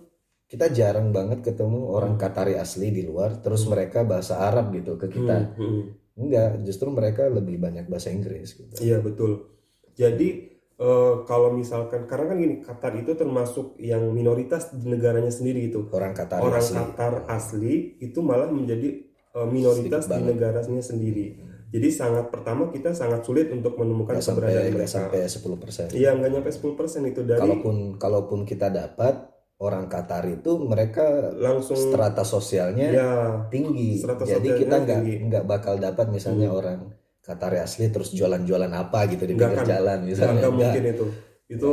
kita 0.50 0.72
jarang 0.72 1.12
banget 1.12 1.44
ketemu 1.46 1.91
orang 1.91 2.15
Hmm. 2.15 2.22
Qatari 2.24 2.56
asli 2.56 2.89
di 2.89 3.03
luar, 3.06 3.38
terus 3.44 3.68
mereka 3.68 4.01
bahasa 4.08 4.39
Arab 4.41 4.72
gitu 4.74 4.96
ke 4.96 5.12
kita. 5.12 5.53
Hmm, 5.53 5.62
hmm. 5.62 5.82
Enggak, 6.20 6.63
justru 6.63 6.88
mereka 6.91 7.27
lebih 7.27 7.60
banyak 7.60 7.86
bahasa 7.88 8.12
Inggris 8.12 8.56
gitu. 8.56 8.74
Iya 8.79 9.00
betul. 9.00 9.46
Jadi 9.94 10.50
eh, 10.79 11.13
kalau 11.27 11.51
misalkan 11.51 12.08
karena 12.08 12.32
kan 12.32 12.38
gini 12.39 12.56
Qatar 12.63 12.96
itu 12.96 13.12
termasuk 13.12 13.75
yang 13.75 14.15
minoritas 14.15 14.72
di 14.72 14.88
negaranya 14.88 15.27
sendiri 15.27 15.68
gitu. 15.68 15.91
Orang 15.91 16.15
Qatari 16.15 16.39
Orang 16.39 16.63
asli. 16.63 16.75
Qatar 16.79 17.13
asli 17.27 17.75
itu 18.00 18.20
malah 18.24 18.48
menjadi 18.48 19.03
eh, 19.36 19.48
minoritas 19.51 20.08
di 20.08 20.22
negaranya 20.24 20.79
sendiri. 20.79 21.49
Jadi 21.69 21.88
sangat 21.88 22.25
pertama 22.27 22.67
kita 22.67 22.91
sangat 22.91 23.21
sulit 23.21 23.47
untuk 23.49 23.77
menemukan 23.77 24.17
sampai 24.17 24.49
keberadaan 24.49 24.65
nggak 24.67 24.81
mereka. 24.81 24.97
sampai 25.05 25.19
10%. 25.21 25.93
Iya 25.93 26.09
nggak 26.13 26.29
nyampe 26.31 26.49
10% 26.49 27.05
itu 27.05 27.21
dari 27.21 27.39
Kalaupun 27.39 27.75
kalaupun 27.95 28.39
kita 28.41 28.67
dapat 28.67 29.29
orang 29.59 29.85
Qatar 29.85 30.25
itu 30.25 30.57
mereka 30.57 31.03
langsung 31.31 31.75
strata 31.75 32.23
sosialnya 32.23 32.88
ya 32.89 33.09
tinggi. 33.47 33.99
strata 33.99 34.23
Jadi 34.23 34.49
kita 34.57 34.75
nggak 34.77 35.01
nggak 35.27 35.43
bakal 35.45 35.77
dapat 35.77 36.09
misalnya 36.09 36.47
Hmm. 36.47 36.57
orang 36.57 36.79
Qatari 37.19 37.59
asli 37.59 37.85
terus 37.88 38.09
jualan-jualan 38.09 38.71
apa 38.71 39.05
gitu 39.05 39.21
di 39.23 39.38
pinggir 39.38 39.61
jalan 39.61 40.01
misalnya. 40.01 40.41
Nggak. 40.41 40.53
mungkin 40.55 40.83
itu. 40.88 41.05
Itu 41.47 41.71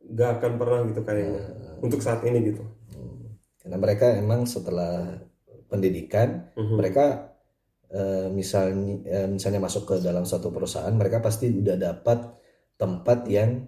nggak 0.00 0.30
akan 0.34 0.52
pernah 0.56 0.78
gitu 0.82 1.00
kayaknya. 1.00 1.42
Untuk 1.78 2.00
saat 2.00 2.24
ini 2.24 2.42
gitu. 2.44 2.66
Hmm. 2.90 3.38
Karena 3.60 3.76
mereka 3.78 4.06
emang 4.10 4.42
setelah 4.42 5.14
pendidikan 5.66 6.48
Mhm. 6.56 6.74
mereka 6.74 7.27
eh, 7.90 8.28
misalnya 8.28 8.94
eh, 9.04 9.28
misalnya 9.28 9.60
masuk 9.60 9.84
ke 9.84 9.94
dalam 9.98 10.24
suatu 10.24 10.48
perusahaan 10.48 10.92
mereka 10.92 11.18
pasti 11.18 11.48
udah 11.48 11.76
dapat 11.76 12.18
tempat 12.74 13.24
yang 13.26 13.64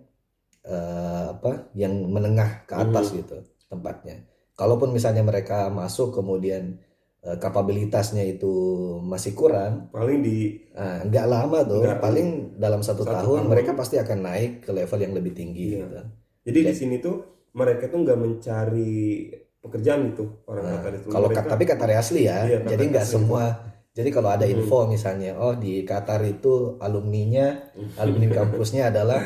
eh, 0.63 1.25
apa 1.33 1.73
yang 1.73 1.93
menengah 2.07 2.65
ke 2.65 2.75
atas 2.75 3.13
gitu 3.13 3.41
tempatnya 3.67 4.27
kalaupun 4.55 4.93
misalnya 4.93 5.23
mereka 5.23 5.73
masuk 5.73 6.13
kemudian 6.13 6.77
eh, 7.21 7.37
kapabilitasnya 7.37 8.25
itu 8.25 8.53
masih 9.01 9.33
kurang 9.33 9.89
Paling 9.89 10.21
di 10.21 10.61
ah, 10.77 11.01
nggak 11.01 11.27
lama 11.27 11.59
tuh 11.65 11.81
Nggak. 11.81 12.01
paling 12.01 12.29
dalam 12.57 12.81
satu, 12.81 13.03
Satu 13.03 13.15
tahun, 13.15 13.39
tahun. 13.45 13.51
mereka 13.51 13.73
pasti 13.73 13.97
akan 13.97 14.19
naik 14.21 14.53
ke 14.65 14.71
level 14.71 15.01
yang 15.01 15.15
lebih 15.17 15.33
tinggi 15.33 15.67
Iya. 15.75 15.79
gitu 15.81 16.01
Jadi 16.41 16.59
di 16.67 16.75
sini 16.75 16.97
tuh 17.01 17.17
mereka 17.53 17.89
tuh 17.89 18.01
nggak 18.05 18.19
mencari 18.21 19.29
pekerjaan 19.61 20.13
gitu 20.13 20.25
orang 20.49 20.65
Nah, 20.65 20.81
itu. 20.89 21.09
kalau 21.09 21.29
mereka, 21.29 21.45
tapi 21.47 21.65
Qatari 21.65 21.95
asli 21.97 22.21
ya 22.25 22.45
Iya, 22.45 22.59
jadi 22.65 22.85
nggak 22.97 23.07
semua 23.07 23.45
jadi 23.91 24.09
kalau 24.09 24.31
ada 24.31 24.47
Hmm. 24.47 24.55
info 24.57 24.87
misalnya 24.87 25.35
oh 25.37 25.55
di 25.55 25.83
Qatar 25.83 26.23
itu 26.25 26.79
alumninya 26.79 27.59
alumni 27.97 28.27
kampusnya 28.33 28.89
adalah 28.89 29.21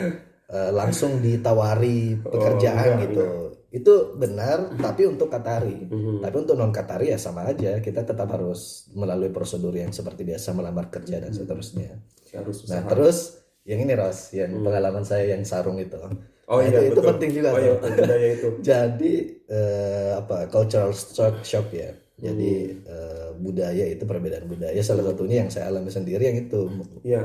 eh, 0.46 0.70
langsung 0.70 1.18
ditawari 1.18 2.20
pekerjaan 2.20 2.88
enggak, 2.96 3.02
gitu. 3.08 3.24
itu 3.70 3.92
benar 4.14 4.76
tapi 4.76 5.02
untuk 5.04 5.26
Qatari. 5.28 5.84
Mhm. 5.84 6.20
tapi 6.20 6.36
untuk 6.38 6.54
non 6.54 6.70
Qatari 6.70 7.10
ya 7.10 7.18
sama 7.18 7.44
aja 7.44 7.80
kita 7.80 8.02
tetap 8.02 8.28
harus 8.28 8.86
melalui 8.92 9.28
prosedur 9.28 9.72
yang 9.72 9.90
seperti 9.90 10.22
biasa 10.22 10.52
melamar 10.52 10.88
kerja 10.88 11.18
dan 11.18 11.32
seterusnya. 11.32 11.96
Harus 12.32 12.66
nah 12.66 12.84
terus 12.84 13.18
yang 13.64 13.80
ini 13.80 13.92
Ros 13.92 14.30
yang 14.32 14.50
Hmm. 14.52 14.62
pengalaman 14.62 15.02
saya 15.02 15.32
yang 15.32 15.42
sarung 15.42 15.80
itu. 15.80 15.96
Oh 16.44 16.60
Nah, 16.60 16.68
iya 16.68 16.84
itu, 16.84 16.92
itu 16.92 17.00
penting 17.00 17.30
juga 17.32 17.48
Oh 17.50 17.58
iya, 17.58 17.74
budaya 17.80 18.28
itu. 18.30 18.48
jadi 18.68 19.14
eh, 19.48 20.10
apa 20.14 20.36
cultural 20.46 20.92
shock, 20.92 21.40
shock 21.42 21.72
ya 21.72 21.88
jadi 22.14 22.52
Hmm. 22.70 22.86
eh, 22.86 23.28
budaya 23.42 23.84
itu 23.90 24.04
perbedaan 24.06 24.46
budaya 24.46 24.80
salah 24.80 25.04
satunya 25.06 25.42
yang 25.44 25.50
saya 25.50 25.70
alami 25.70 25.90
sendiri 25.90 26.22
yang 26.30 26.38
itu 26.38 26.60
Iya, 27.02 27.22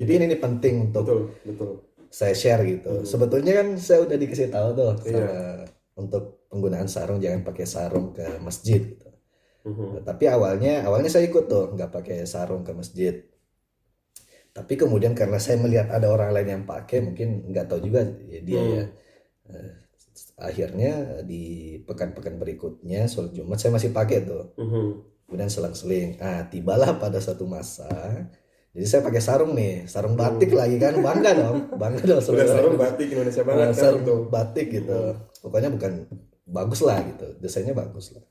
jadi 0.00 0.10
ini 0.24 0.36
penting 0.40 0.74
untuk 0.90 1.04
betul, 1.04 1.20
betul. 1.44 1.70
saya 2.08 2.34
share 2.34 2.62
gitu 2.64 3.04
sebetulnya 3.04 3.52
kan 3.60 3.68
saya 3.76 4.04
udah 4.08 4.16
dikasih 4.16 4.48
tahu 4.48 4.68
tuh 4.74 4.90
Hmm. 4.96 5.04
Iya. 5.06 5.26
sama 5.28 5.34
untuk 6.00 6.24
penggunaan 6.48 6.88
sarung 6.88 7.20
jangan 7.20 7.44
pakai 7.44 7.66
sarung 7.68 8.16
ke 8.16 8.24
masjid 8.40 8.80
gitu 8.82 9.06
Mhm. 9.60 10.08
Tapi 10.08 10.24
awalnya 10.24 10.88
awalnya 10.88 11.12
saya 11.12 11.28
ikut 11.28 11.44
tuh 11.44 11.76
nggak 11.76 11.92
pakai 11.92 12.24
sarung 12.24 12.64
ke 12.64 12.72
masjid. 12.72 13.20
Tapi 14.50 14.72
kemudian 14.74 15.12
karena 15.12 15.36
saya 15.36 15.60
melihat 15.60 15.92
ada 15.92 16.08
orang 16.10 16.32
lain 16.32 16.48
yang 16.48 16.64
pakai, 16.64 16.98
mungkin 17.04 17.44
nggak 17.52 17.68
tahu 17.70 17.80
juga 17.86 18.02
ya 18.26 18.40
dia 18.40 18.56
Hmm. 18.58 18.72
ya. 18.72 18.84
Akhirnya 20.40 21.20
di 21.22 21.42
pekan-pekan 21.84 22.34
berikutnya 22.34 23.04
sholat 23.04 23.30
Jumat 23.30 23.60
saya 23.60 23.76
masih 23.76 23.92
pakai 23.92 24.24
tuh. 24.24 24.56
Mhm. 24.56 24.88
Kemudian 25.28 25.46
selang-seling. 25.46 26.16
Ah, 26.18 26.48
tibalah 26.48 26.96
pada 26.96 27.20
satu 27.20 27.44
masa. 27.44 27.86
Jadi 28.70 28.86
saya 28.86 29.02
pakai 29.02 29.18
sarung 29.18 29.52
nih, 29.52 29.84
sarung 29.84 30.14
batik 30.14 30.50
lagi 30.50 30.78
kan, 30.78 30.94
bangga 30.96 31.30
dong, 31.34 31.58
bangga 31.74 32.02
dong. 32.06 32.22
Udah 32.22 32.46
sarung 32.46 32.74
batik 32.74 33.08
Indonesia 33.10 33.42
Nah, 33.42 33.46
banget 33.46 33.66
kan 33.66 33.74
sarung 33.76 34.02
itu. 34.02 34.16
batik 34.26 34.66
gitu. 34.70 34.98
Pokoknya 35.40 35.70
bukan 35.70 35.92
bagus 36.46 36.80
lah 36.80 36.98
gitu, 37.04 37.26
desainnya 37.38 37.74
bagus 37.74 38.14
lah. 38.14 38.22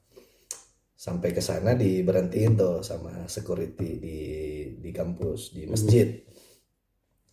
Sampai 0.95 1.31
ke 1.31 1.39
sana 1.39 1.75
diberhentiin 1.75 2.55
tuh 2.55 2.83
sama 2.83 3.27
security 3.27 3.89
di 3.95 4.17
di 4.75 4.91
kampus, 4.91 5.51
di 5.51 5.63
masjid. 5.63 6.23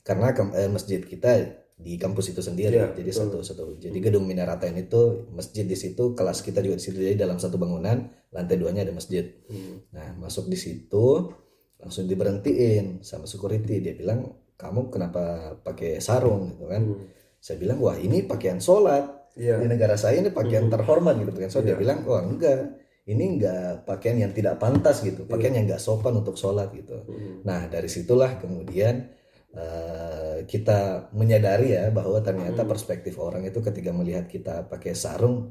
Karena 0.02 0.30
kam- 0.30 0.54
eh, 0.54 0.70
masjid 0.70 1.02
kita 1.02 1.65
di 1.76 2.00
kampus 2.00 2.32
itu 2.32 2.40
sendiri, 2.40 2.80
Iya, 2.80 2.96
jadi 2.96 3.10
betul. 3.12 3.20
satu 3.28 3.38
satu. 3.44 3.64
Jadi 3.76 3.98
gedung 4.00 4.24
Minaratain 4.24 4.72
itu 4.80 5.28
masjid 5.28 5.68
di 5.68 5.76
situ, 5.76 6.16
kelas 6.16 6.40
kita 6.40 6.64
juga 6.64 6.80
di 6.80 6.84
situ. 6.84 6.96
Jadi 6.96 7.20
dalam 7.20 7.36
satu 7.36 7.60
bangunan, 7.60 8.00
lantai 8.32 8.56
duanya 8.56 8.80
ada 8.80 8.96
masjid. 8.96 9.28
Hmm. 9.52 9.84
Nah, 9.92 10.16
masuk 10.16 10.48
di 10.48 10.56
situ 10.56 11.28
langsung 11.76 12.08
diberhentiin 12.08 13.04
sama 13.04 13.28
security. 13.28 13.84
Dia 13.84 13.92
bilang, 13.92 14.24
"Kamu 14.56 14.88
kenapa 14.88 15.52
pakai 15.60 16.00
sarung?" 16.00 16.56
gitu 16.56 16.64
kan. 16.64 16.82
Hmm. 16.96 17.12
Saya 17.36 17.60
bilang, 17.60 17.78
"Wah, 17.84 18.00
ini 18.00 18.24
pakaian 18.24 18.56
sholat. 18.56 19.36
Iya. 19.36 19.60
Di 19.60 19.68
negara 19.68 20.00
saya 20.00 20.16
ini 20.16 20.32
pakaian 20.32 20.66
Mhm. 20.66 20.72
terhormat 20.72 21.20
gitu 21.20 21.30
pakaian 21.36 21.52
sholat." 21.52 21.66
Dia 21.68 21.74
Iya. 21.76 21.82
bilang, 21.84 21.98
"Wah, 22.08 22.24
enggak. 22.24 22.60
Ini 23.06 23.24
enggak 23.36 23.86
pakaian 23.86 24.16
yang 24.18 24.32
tidak 24.32 24.56
pantas 24.58 25.04
gitu. 25.04 25.28
Pakaian 25.28 25.52
yang 25.54 25.68
enggak 25.68 25.78
sopan 25.84 26.16
untuk 26.16 26.40
sholat 26.40 26.72
gitu." 26.72 26.96
Mhm. 27.04 27.44
Nah, 27.44 27.68
dari 27.68 27.86
situlah 27.86 28.40
kemudian 28.40 29.12
eh, 29.56 30.44
kita 30.44 31.08
menyadari 31.16 31.72
ya 31.72 31.88
bahwa 31.90 32.20
ternyata 32.20 32.62
Hmm. 32.62 32.70
perspektif 32.70 33.16
orang 33.16 33.42
itu 33.48 33.58
ketika 33.64 33.90
melihat 33.90 34.28
kita 34.28 34.68
pakai 34.68 34.92
sarung, 34.92 35.50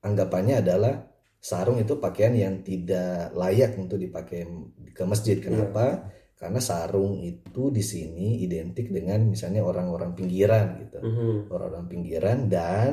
anggapannya 0.00 0.64
adalah 0.64 0.94
sarung 1.36 1.78
itu 1.78 1.98
pakaian 1.98 2.32
yang 2.34 2.54
tidak 2.64 3.34
layak 3.36 3.76
untuk 3.76 3.98
dipakai 4.00 4.46
ke 4.94 5.02
masjid. 5.04 5.36
Iya. 5.36 5.44
Kenapa? 5.46 6.08
Karena 6.38 6.58
sarung 6.58 7.22
itu 7.22 7.70
di 7.70 7.82
sini 7.86 8.42
identik 8.42 8.90
dengan 8.90 9.30
misalnya 9.30 9.62
orang-orang 9.62 10.16
pinggiran 10.18 10.82
gitu. 10.82 10.98
Mhm. 10.98 11.52
Orang-orang 11.52 11.86
pinggiran 11.86 12.38
dan 12.50 12.92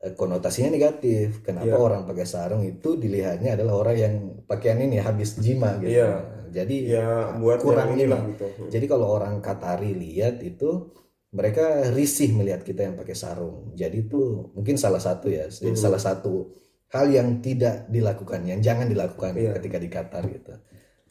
eh, 0.00 0.16
konotasinya 0.16 0.72
negatif. 0.72 1.44
Kenapa 1.44 1.76
Iya. 1.76 1.76
orang 1.76 2.08
pakai 2.08 2.24
sarung 2.24 2.64
itu 2.64 2.96
dilihatnya 2.96 3.52
adalah 3.52 3.84
orang 3.84 3.96
yang 4.00 4.14
pakaian 4.48 4.80
ini 4.80 4.96
habis 4.96 5.36
jima 5.36 5.76
gitu. 5.76 5.92
Iya. 5.92 6.39
Jadi 6.50 6.90
Ya 6.90 7.30
buat 7.38 7.62
kurang 7.62 7.94
ini. 7.94 8.04
inilah 8.04 8.20
gitu. 8.34 8.46
Hmm. 8.46 8.68
Jadi 8.68 8.84
kalau 8.84 9.06
orang 9.10 9.38
Qatari 9.38 9.94
lihat 9.94 10.42
itu 10.42 10.90
mereka 11.30 11.94
risih 11.94 12.34
melihat 12.34 12.60
kita 12.60 12.90
yang 12.90 12.98
pakai 12.98 13.14
sarung. 13.14 13.70
Jadi 13.72 14.10
itu 14.10 14.50
mungkin 14.50 14.74
salah 14.74 14.98
satu 14.98 15.30
ya, 15.30 15.46
Mhm. 15.46 15.78
salah 15.78 16.02
satu 16.02 16.50
hal 16.90 17.06
yang 17.06 17.38
tidak 17.38 17.86
dilakukan, 17.86 18.42
yang 18.44 18.58
jangan 18.58 18.90
dilakukan 18.90 19.38
Iya. 19.38 19.54
ketika 19.56 19.78
di 19.78 19.88
Qatar 19.88 20.22
gitu. 20.26 20.58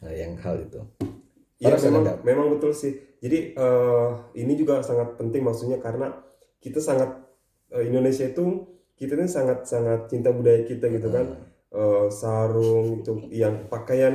Nah, 0.00 0.12
yang 0.12 0.36
hal 0.36 0.60
itu. 0.60 0.80
Ya 1.56 1.72
Harus 1.72 1.84
memang 1.88 2.20
memang 2.24 2.46
betul 2.52 2.72
sih. 2.72 2.92
Jadi 3.20 3.52
eh, 3.52 4.08
ini 4.34 4.52
juga 4.56 4.80
sangat 4.80 5.16
penting 5.16 5.40
maksudnya 5.40 5.76
karena 5.76 6.12
kita 6.56 6.80
sangat 6.80 7.16
eh, 7.72 7.84
Indonesia 7.84 8.24
itu 8.24 8.64
kita 8.96 9.16
ini 9.16 9.24
sangat 9.24 9.64
sangat 9.64 10.08
cinta 10.08 10.28
budaya 10.28 10.64
kita 10.64 10.88
gitu 10.88 11.08
kan. 11.08 11.48
Eh, 11.70 12.06
sarung 12.10 12.98
itu 12.98 13.30
yang 13.30 13.70
pakaian 13.70 14.10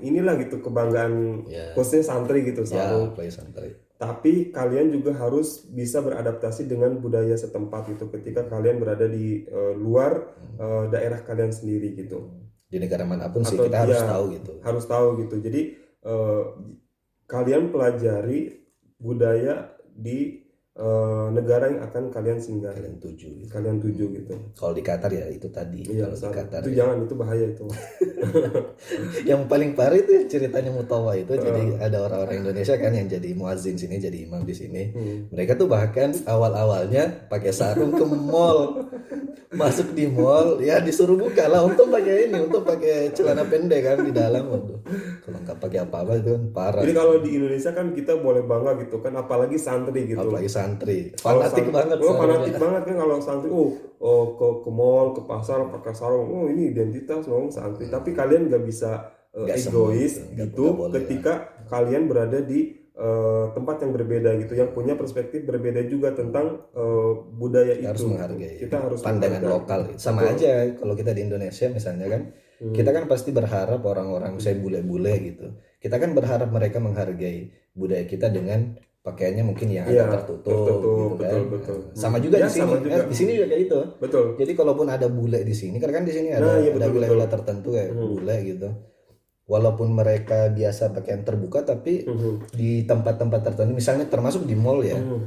inilah 0.00 0.40
gitu 0.40 0.64
kebanggaan 0.64 1.44
Ya, 1.44 1.76
khususnya 1.76 2.00
santri 2.00 2.48
gitu 2.48 2.64
ya, 2.64 2.88
sarung. 2.88 3.12
play 3.12 3.28
santri. 3.28 3.76
Tapi 3.94 4.48
kalian 4.48 4.88
juga 4.88 5.12
harus 5.12 5.68
bisa 5.68 6.00
beradaptasi 6.00 6.64
dengan 6.64 6.96
budaya 6.96 7.36
setempat 7.36 7.92
itu 7.92 8.08
ketika 8.08 8.48
kalian 8.48 8.80
berada 8.80 9.04
di 9.04 9.44
eh, 9.44 9.74
luar 9.76 10.32
eh, 10.56 10.84
daerah 10.88 11.20
kalian 11.20 11.52
sendiri 11.52 11.92
gitu. 11.92 12.40
Di 12.64 12.80
negara 12.80 13.04
mana 13.04 13.28
pun 13.28 13.44
sih 13.44 13.52
Atau 13.52 13.68
kita 13.68 13.84
harus 13.84 14.00
dia- 14.00 14.08
tahu 14.08 14.24
gitu. 14.32 14.52
harus 14.64 14.84
tahu 14.88 15.08
gitu. 15.20 15.36
Jadi 15.38 15.60
eh, 16.00 16.42
kalian 17.26 17.68
pelajari 17.68 18.64
budaya 18.96 19.76
di 19.92 20.40
eh, 20.74 21.26
negara 21.30 21.64
yang 21.66 21.80
akan 21.82 22.10
kalian 22.10 22.36
singgah, 22.36 22.70
Kalian 22.70 22.98
tuju 22.98 23.28
gitu. 23.36 23.48
kalian 23.48 23.78
tuju 23.78 24.04
gitu. 24.12 24.34
Kalau 24.52 24.72
di 24.72 24.82
Qatar 24.82 25.06
ya 25.08 25.26
itu 25.28 25.46
tadi. 25.48 25.86
Iya, 25.86 26.10
Kalau 26.10 26.18
di. 26.24 26.36
Qatar 26.36 26.60
itu 26.60 26.70
ya. 26.70 26.76
jangan 26.80 26.96
itu 27.00 27.14
bahaya 27.14 27.46
itu. 27.46 27.64
yang 29.24 29.44
paling 29.44 29.72
parah 29.72 29.94
itu 29.94 30.26
ceritanya 30.26 30.70
Mutawa 30.70 31.14
itu 31.14 31.30
jadi 31.32 31.62
Ah. 31.76 31.86
ada 31.86 31.98
orang-orang 32.02 32.42
Indonesia 32.42 32.74
kan 32.74 32.90
yang 32.90 33.06
jadi 33.06 33.28
muazin 33.32 33.76
sini 33.76 33.98
jadi 33.98 34.18
imam 34.24 34.42
di 34.42 34.52
sini 34.52 34.82
Hmm. 34.90 35.18
mereka 35.30 35.54
tuh 35.54 35.66
bahkan 35.66 36.10
awal-awalnya 36.24 37.28
pakai 37.28 37.50
sarung 37.50 37.92
ke 37.92 38.04
mall 38.04 38.88
masuk 39.54 39.94
di 39.94 40.04
mall 40.06 40.60
ya 40.60 40.78
disuruh 40.78 41.18
buka 41.18 41.48
lah 41.48 41.64
untuk 41.66 41.90
pakai 41.90 42.28
ini 42.30 42.38
untuk 42.44 42.62
pakai 42.62 43.10
celana 43.16 43.42
pendek 43.46 43.80
kan 43.82 43.98
di 44.04 44.12
dalam 44.12 44.44
Waduh, 44.44 44.78
kalau 45.24 45.38
nggak 45.40 45.58
pakai 45.58 45.78
apa-apa 45.82 46.12
itu 46.20 46.30
kan 46.36 46.44
parah 46.52 46.82
Jadi 46.84 46.94
kalau 46.94 47.14
di 47.22 47.30
Indonesia 47.34 47.70
kan 47.72 47.86
kita 47.96 48.12
boleh 48.20 48.42
bangga 48.44 48.76
gitu 48.84 49.00
kan, 49.00 49.12
apalagi 49.16 49.56
santri 49.56 50.10
gitu. 50.10 50.20
apalagi 50.20 50.50
santri 50.50 51.14
fanatik 51.18 51.66
banget 51.72 51.96
Oh, 52.04 52.14
fanatik 52.20 52.54
banget 52.60 52.82
kan 52.84 52.96
kalau 53.00 53.16
santri. 53.22 53.48
Oh, 53.48 53.70
oh 54.02 54.24
ke 54.36 54.46
ke 54.66 54.70
mall, 54.70 55.06
ke 55.16 55.22
pasar 55.24 55.64
pakai 55.72 55.94
sarung. 55.96 56.28
Oh, 56.28 56.44
ini 56.50 56.74
identitas 56.74 57.24
dong 57.24 57.48
santri. 57.48 57.88
Tapi 57.88 58.12
kalian 58.12 58.52
nggak 58.52 58.62
bisa 58.66 59.14
uh, 59.32 59.46
Nggak 59.46 59.56
semua 59.58 59.90
egois 59.94 60.14
gitu. 60.20 60.44
Gitu 60.44 60.64
ketika 61.00 61.32
kalian 61.70 62.06
berada 62.06 62.44
di 62.44 62.83
uh, 62.96 63.50
tempat 63.50 63.76
yang 63.78 63.92
berbeda 63.92 64.30
gitu, 64.38 64.52
yang 64.54 64.70
punya 64.70 64.94
perspektif 64.94 65.42
berbeda 65.42 65.82
juga 65.84 66.10
tentang 66.10 66.62
uh, 66.72 67.12
budaya 67.30 67.74
Kita 67.74 67.88
harus 67.88 68.00
itu. 68.00 68.08
menghargai 68.08 68.54
Kita 68.58 68.76
harus 68.80 68.98
pandangan 69.00 69.40
menghargai. 69.40 69.54
lokal 69.54 69.80
sama 69.96 70.20
Betul. 70.20 70.32
aja 70.32 70.50
kalau 70.74 70.94
kita 70.94 71.10
di 71.10 71.22
Indonesia 71.22 71.66
misalnya 71.68 72.08
kan 72.08 72.22
Hmm. 72.54 72.70
kita 72.70 72.86
kan 72.88 73.04
pasti 73.04 73.30
berharap 73.30 73.82
orang-orang 73.82 74.38
saya 74.38 74.54
bule-bule 74.54 75.10
gitu 75.20 75.46
kita 75.76 75.98
kan 75.98 76.14
berharap 76.14 76.46
mereka 76.48 76.78
menghargai 76.78 77.50
budaya 77.72 78.06
kita 78.06 78.30
dengan 78.30 78.78
pakaiannya 79.02 79.42
mungkin 79.42 79.68
yang 79.68 79.84
agak 79.84 80.22
tertutup, 80.22 80.54
tertutup, 80.54 80.94
gitu 80.94 81.14
kan 81.18 81.34
betul, 81.34 81.50
betul. 81.50 81.78
sama 81.92 82.16
juga 82.16 82.38
Ya, 82.38 82.46
di 82.46 82.52
sini 82.52 82.62
sama 82.62 82.72
Eh, 82.72 82.80
juga. 82.80 82.96
di 83.04 83.16
sini 83.18 83.30
juga 83.34 83.46
kayak 83.50 83.62
itu 83.66 83.80
Betul. 83.98 84.24
jadi 84.38 84.52
kalaupun 84.54 84.86
ada 84.86 85.06
bule 85.10 85.40
di 85.42 85.50
sini 85.52 85.76
karena 85.76 85.94
kan 85.98 86.04
di 86.06 86.14
sini 86.14 86.28
ada 86.30 86.46
Nah, 86.46 86.54
ada 86.54 86.70
betul, 86.70 86.94
wilayah 86.94 87.10
betul. 87.18 87.32
tertentu 87.34 87.68
kayak 87.74 87.90
Hmm. 87.90 88.00
bule 88.06 88.36
gitu 88.46 88.68
walaupun 89.44 89.92
mereka 89.92 90.48
biasa 90.48 90.90
pakaian 90.90 91.20
terbuka 91.20 91.60
tapi 91.62 92.04
Mhm. 92.04 92.50
di 92.50 92.82
tempat-tempat 92.82 93.40
tertentu 93.44 93.72
misalnya 93.72 94.08
termasuk 94.08 94.44
di 94.44 94.56
mall 94.56 94.80
ya 94.80 94.96
Mhm. 94.96 95.20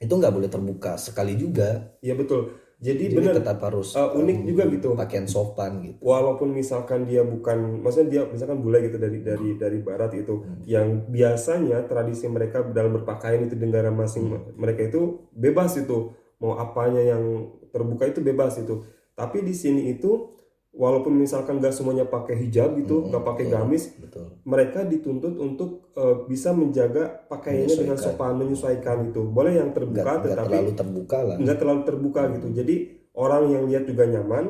itu 0.00 0.12
nggak 0.12 0.32
boleh 0.32 0.48
terbuka 0.48 0.94
sekali 0.96 1.34
juga 1.34 1.98
Iya 2.00 2.14
betul. 2.14 2.56
Jadi, 2.80 3.12
jadi 3.12 3.16
benar 3.20 3.34
tetap 3.36 3.60
harus 3.60 3.92
uh, 3.92 4.08
unik 4.16 4.38
um, 4.40 4.46
juga 4.48 4.62
gitu. 4.72 4.88
pakaian 4.96 5.28
sopan 5.28 5.84
gitu 5.84 6.00
walaupun 6.00 6.48
misalkan 6.48 7.04
dia 7.04 7.20
bukan 7.20 7.84
maksudnya 7.84 8.08
dia 8.08 8.22
misalkan 8.24 8.64
bule 8.64 8.80
gitu 8.80 8.96
dari 8.96 9.20
dari 9.20 9.60
dari 9.60 9.84
barat 9.84 10.16
itu 10.16 10.40
yang 10.64 11.04
biasanya 11.04 11.84
tradisi 11.84 12.24
mereka 12.24 12.64
dalam 12.64 12.96
berpakaian 12.96 13.44
itu 13.44 13.52
di 13.52 13.68
negara 13.68 13.92
masing 13.92 14.32
mereka 14.56 14.88
itu 14.88 15.28
bebas 15.28 15.76
itu 15.76 16.16
mau 16.40 16.56
apanya 16.56 17.04
yang 17.04 17.52
terbuka 17.68 18.08
itu 18.08 18.24
bebas 18.24 18.56
itu 18.56 18.80
tapi 19.12 19.44
di 19.44 19.52
sini 19.52 19.92
itu 19.92 20.39
walaupun 20.70 21.18
misalkan 21.18 21.58
gak 21.58 21.74
semuanya 21.74 22.06
pakai 22.06 22.46
hijab 22.46 22.78
gitu 22.78 23.10
nggak 23.10 23.24
pakai 23.26 23.44
betul. 23.50 23.54
gamis 23.58 23.84
betul. 23.98 24.26
mereka 24.46 24.86
dituntut 24.86 25.34
untuk 25.34 25.90
eh, 25.98 26.16
bisa 26.30 26.54
menjaga 26.54 27.26
pakaiannya 27.26 27.74
dengan 27.74 27.98
sopan 27.98 28.38
menyesuaikan 28.38 29.10
itu 29.10 29.26
boleh 29.26 29.58
yang 29.58 29.74
nggak 29.74 29.82
terbuka 29.82 30.10
nggak 30.14 30.24
tetapi 30.30 30.46
terlalu 30.46 30.72
terbuka 30.78 31.18
lah. 31.26 31.36
nggak 31.42 31.58
terlalu 31.58 31.82
terbuka 31.82 32.20
gitu. 32.38 32.48
Jadi 32.54 32.74
orang 33.18 33.42
yang 33.50 33.62
lihat 33.66 33.84
juga 33.90 34.04
nyaman 34.06 34.44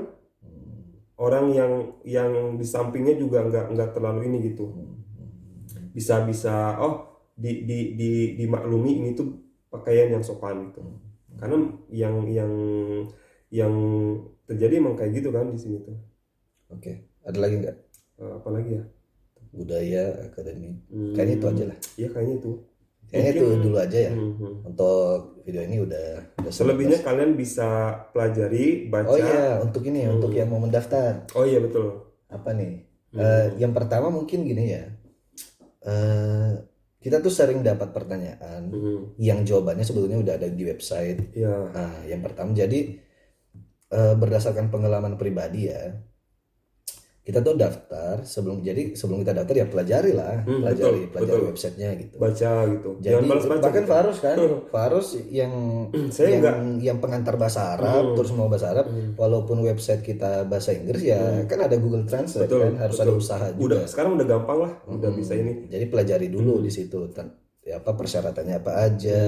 orang 1.20 1.46
yang 1.52 1.72
yang 2.04 2.30
di 2.60 2.64
sampingnya 2.68 3.16
juga 3.16 3.44
nggak 3.48 3.66
nggak 3.72 3.90
terlalu 3.96 4.20
ini 4.28 4.52
gitu. 4.52 4.76
Bisa 5.96 6.20
bisa 6.28 6.76
oh 6.84 7.24
di 7.32 7.64
di 7.64 7.96
di 7.96 8.10
dimaklumi 8.36 9.00
ini 9.00 9.16
tuh 9.16 9.40
pakaian 9.72 10.12
yang 10.12 10.20
sopan 10.20 10.68
gitu. 10.68 10.84
Karena 11.40 11.64
yang 11.88 12.28
yang 12.28 12.52
yang 13.48 13.72
terjadi 14.44 14.84
emang 14.84 15.00
kayak 15.00 15.16
gitu 15.16 15.32
kan 15.32 15.48
di 15.48 15.56
sini 15.56 15.80
tuh 15.80 16.09
oke 16.70 16.92
ada 17.20 17.38
lagi 17.38 17.54
nggak? 17.58 17.76
Eh, 18.16 18.32
apalagi 18.34 18.70
ya? 18.72 18.84
Budaya 19.50 20.04
akademi. 20.24 20.78
Hmm, 20.86 21.12
kayaknya 21.12 21.34
itu 21.36 21.46
aja 21.46 21.64
lah. 21.66 21.78
Iya 21.96 22.08
kayaknya 22.08 22.36
itu. 22.38 22.52
Kayaknya 23.10 23.30
itu 23.32 23.42
Mungkin- 23.44 23.62
dulu 23.64 23.76
aja 23.76 23.98
ya. 24.00 24.12
Hmm, 24.12 24.32
hmm. 24.36 24.54
untuk 24.64 25.10
video 25.42 25.62
ini 25.62 25.76
udah 25.80 26.06
udah 26.38 26.52
selebihnya 26.52 26.96
sebatas. 26.96 27.08
kalian 27.10 27.30
bisa 27.34 27.68
pelajari 28.10 28.64
baca. 28.86 29.08
Oh 29.08 29.18
iya 29.18 29.58
untuk 29.58 29.82
ini 29.84 30.00
Hmm. 30.04 30.14
untuk 30.14 30.30
yang 30.30 30.46
mau 30.46 30.58
mendaftar. 30.58 31.26
Oh 31.34 31.42
iya 31.42 31.58
betul. 31.58 32.06
Apa 32.26 32.54
nih? 32.54 32.86
Hmm. 33.10 33.18
Eh, 33.18 33.46
yang 33.58 33.72
pertama 33.72 34.06
mungkin 34.08 34.46
gini 34.46 34.70
ya. 34.70 34.86
Eh, 35.80 36.50
kita 37.00 37.18
tuh 37.18 37.32
sering 37.32 37.64
dapat 37.64 37.90
pertanyaan 37.90 38.68
Hmm, 38.68 39.16
yang 39.16 39.40
jawabannya 39.40 39.82
sebetulnya 39.82 40.20
udah 40.20 40.34
ada 40.36 40.46
di 40.46 40.62
website. 40.62 41.32
Iya. 41.32 41.72
Nah, 41.72 42.04
yang 42.04 42.20
pertama 42.20 42.52
jadi 42.52 43.00
eh, 43.90 44.14
berdasarkan 44.14 44.70
pengalaman 44.70 45.18
pribadi 45.18 45.66
ya, 45.66 45.90
kita 47.20 47.38
tuh 47.40 47.52
daftar 47.52 48.24
sebelum 48.24 48.58
jadi 48.60 48.96
sebelum 48.96 49.20
kita 49.20 49.36
daftar 49.36 49.54
ya 49.54 49.66
pelajari 49.66 50.12
lah 50.12 50.40
Hmm, 50.40 50.64
pelajari 50.64 51.00
betul, 51.00 51.12
pelajari 51.12 51.36
betul. 51.36 51.50
websitenya 51.52 51.88
gitu 51.96 52.14
baca 52.16 52.52
gitu 52.66 52.90
jadi 52.96 53.12
jangan 53.12 53.24
balas 53.28 53.44
baca 53.44 53.60
bahkan 53.60 53.84
Farus 53.84 54.18
kan 54.18 54.36
Farus 54.74 55.08
yang 55.30 55.52
Saya 56.14 56.26
yang, 56.26 56.40
enggak. 56.40 56.56
Hmm. 56.56 56.76
yang 56.80 56.98
pengantar 56.98 57.34
bahasa 57.36 57.60
Arab 57.74 58.16
terus 58.16 58.32
mau 58.32 58.48
bahasa 58.48 58.72
Arab 58.72 58.86
walaupun 59.14 59.60
website 59.60 60.00
kita 60.00 60.42
bahasa 60.44 60.72
Inggris 60.72 61.02
ya 61.04 61.20
kan 61.44 61.60
ada 61.60 61.76
Google 61.76 62.02
Translate 62.02 62.40
Hmm. 62.40 62.48
Betul, 62.48 62.60
kan 62.64 62.74
harus 62.80 62.98
ada 62.98 63.12
usaha 63.12 63.46
juga 63.52 63.62
udah 63.62 63.80
sekarang 63.84 64.10
udah 64.16 64.26
gampang 64.26 64.58
lah 64.60 64.72
udah 64.88 65.10
bisa 65.12 65.32
ini 65.34 65.68
jadi 65.68 65.84
pelajari 65.86 66.26
dulu 66.26 66.56
Hmm. 66.56 66.64
di 66.64 66.72
situ 66.72 66.98
ya 67.60 67.76
apa 67.76 67.92
persyaratannya 67.92 68.56
apa 68.56 68.72
aja 68.80 69.20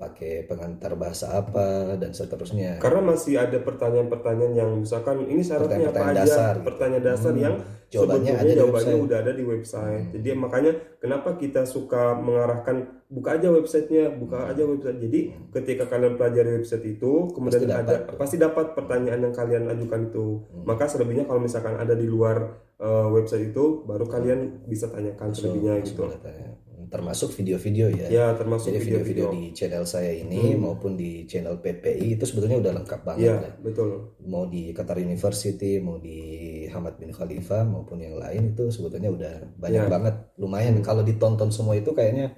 pakai 0.00 0.48
pengantar 0.48 0.96
bahasa 0.96 1.36
apa 1.36 1.92
dan 2.00 2.16
seterusnya 2.16 2.80
karena 2.80 3.04
masih 3.04 3.36
ada 3.36 3.60
pertanyaan-pertanyaan 3.60 4.54
yang 4.56 4.70
misalkan 4.80 5.28
ini 5.28 5.44
syaratnya 5.44 5.92
apa 5.92 6.00
Pertanyaan-pertanyaan 6.00 6.16
aja 6.16 6.24
dasar 6.24 6.54
pertanyaan 6.64 7.04
dasar 7.04 7.34
yang 7.36 7.56
Jawabannya 7.90 8.22
sebetulnya 8.22 8.32
ada 8.32 8.46
di 8.46 8.54
jawabannya 8.56 8.78
website. 8.80 8.96
Hmm. 8.96 9.04
udah 9.04 9.18
ada 9.18 9.32
di 9.34 9.44
website 9.44 10.04
jadi 10.16 10.28
makanya 10.38 10.72
kenapa 10.96 11.28
kita 11.36 11.62
suka 11.66 12.02
mengarahkan 12.16 12.76
buka 13.10 13.28
aja 13.36 13.48
websitenya 13.50 14.04
buka 14.16 14.38
aja 14.48 14.62
website 14.64 14.98
jadi 15.02 15.20
ketika 15.52 15.84
kalian 15.90 16.14
pelajari 16.16 16.50
website 16.56 16.84
itu 16.88 17.12
kemudian 17.34 17.60
Hmm. 17.60 17.68
Pasti 17.68 17.76
ada 17.76 17.92
dapat. 17.92 18.00
Hmm. 18.08 18.16
pasti 18.16 18.36
dapat 18.40 18.66
pertanyaan 18.72 19.20
yang 19.28 19.34
kalian 19.34 19.64
ajukan 19.68 20.00
itu 20.08 20.26
maka 20.64 20.84
selebihnya 20.88 21.28
kalau 21.28 21.42
misalkan 21.42 21.76
ada 21.76 21.92
di 21.92 22.06
luar 22.06 22.38
eh, 22.80 23.08
website 23.12 23.52
itu 23.52 23.84
baru 23.84 24.08
kalian 24.08 24.64
bisa 24.64 24.88
tanyakan 24.88 25.28
selebihnya 25.28 25.82
gitu 25.84 26.08
tanya. 26.16 26.56
Termasuk 26.90 27.30
video-video 27.30 27.86
ya. 27.88 28.06
Ya 28.06 28.26
termasuk 28.34 28.68
jadi 28.68 28.82
video-video. 28.82 29.30
di 29.30 29.42
channel 29.50 29.82
saya 29.84 30.10
ini 30.10 30.52
maupun 30.54 30.92
di 30.92 31.22
channel 31.24 31.56
PPI 31.56 32.14
itu 32.14 32.24
sebetulnya 32.24 32.58
udah 32.58 32.72
lengkap 32.76 33.00
banget 33.00 33.24
ya 33.24 33.34
ya 33.38 33.52
betul. 33.56 34.18
Mau 34.20 34.44
di 34.44 34.70
Qatar 34.70 34.98
University 34.98 35.78
mau 35.78 35.96
di 35.96 36.18
Hamad 36.66 36.96
bin 36.96 37.08
Khalifa 37.08 37.62
maupun 37.62 37.98
yang 37.98 38.14
lain 38.14 38.52
itu 38.52 38.68
sebetulnya 38.68 39.08
udah 39.08 39.34
banyak 39.56 39.80
Ya. 39.80 39.88
banget. 39.88 40.14
Lumayan. 40.36 40.74
Kalau 40.80 41.00
ditonton 41.00 41.48
semua 41.48 41.74
itu 41.74 41.90
kayaknya 41.90 42.34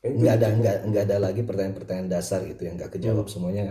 Itu 0.00 0.18
nggak 0.18 0.34
ada 0.34 0.48
nggak 0.50 0.76
nggak 0.88 1.04
ada 1.04 1.16
lagi 1.20 1.40
pertanyaan-pertanyaan 1.40 2.10
dasar 2.10 2.42
gitu 2.42 2.66
yang 2.66 2.74
nggak 2.74 2.90
kejawab. 2.90 3.22
Hmm. 3.22 3.30
semuanya 3.30 3.62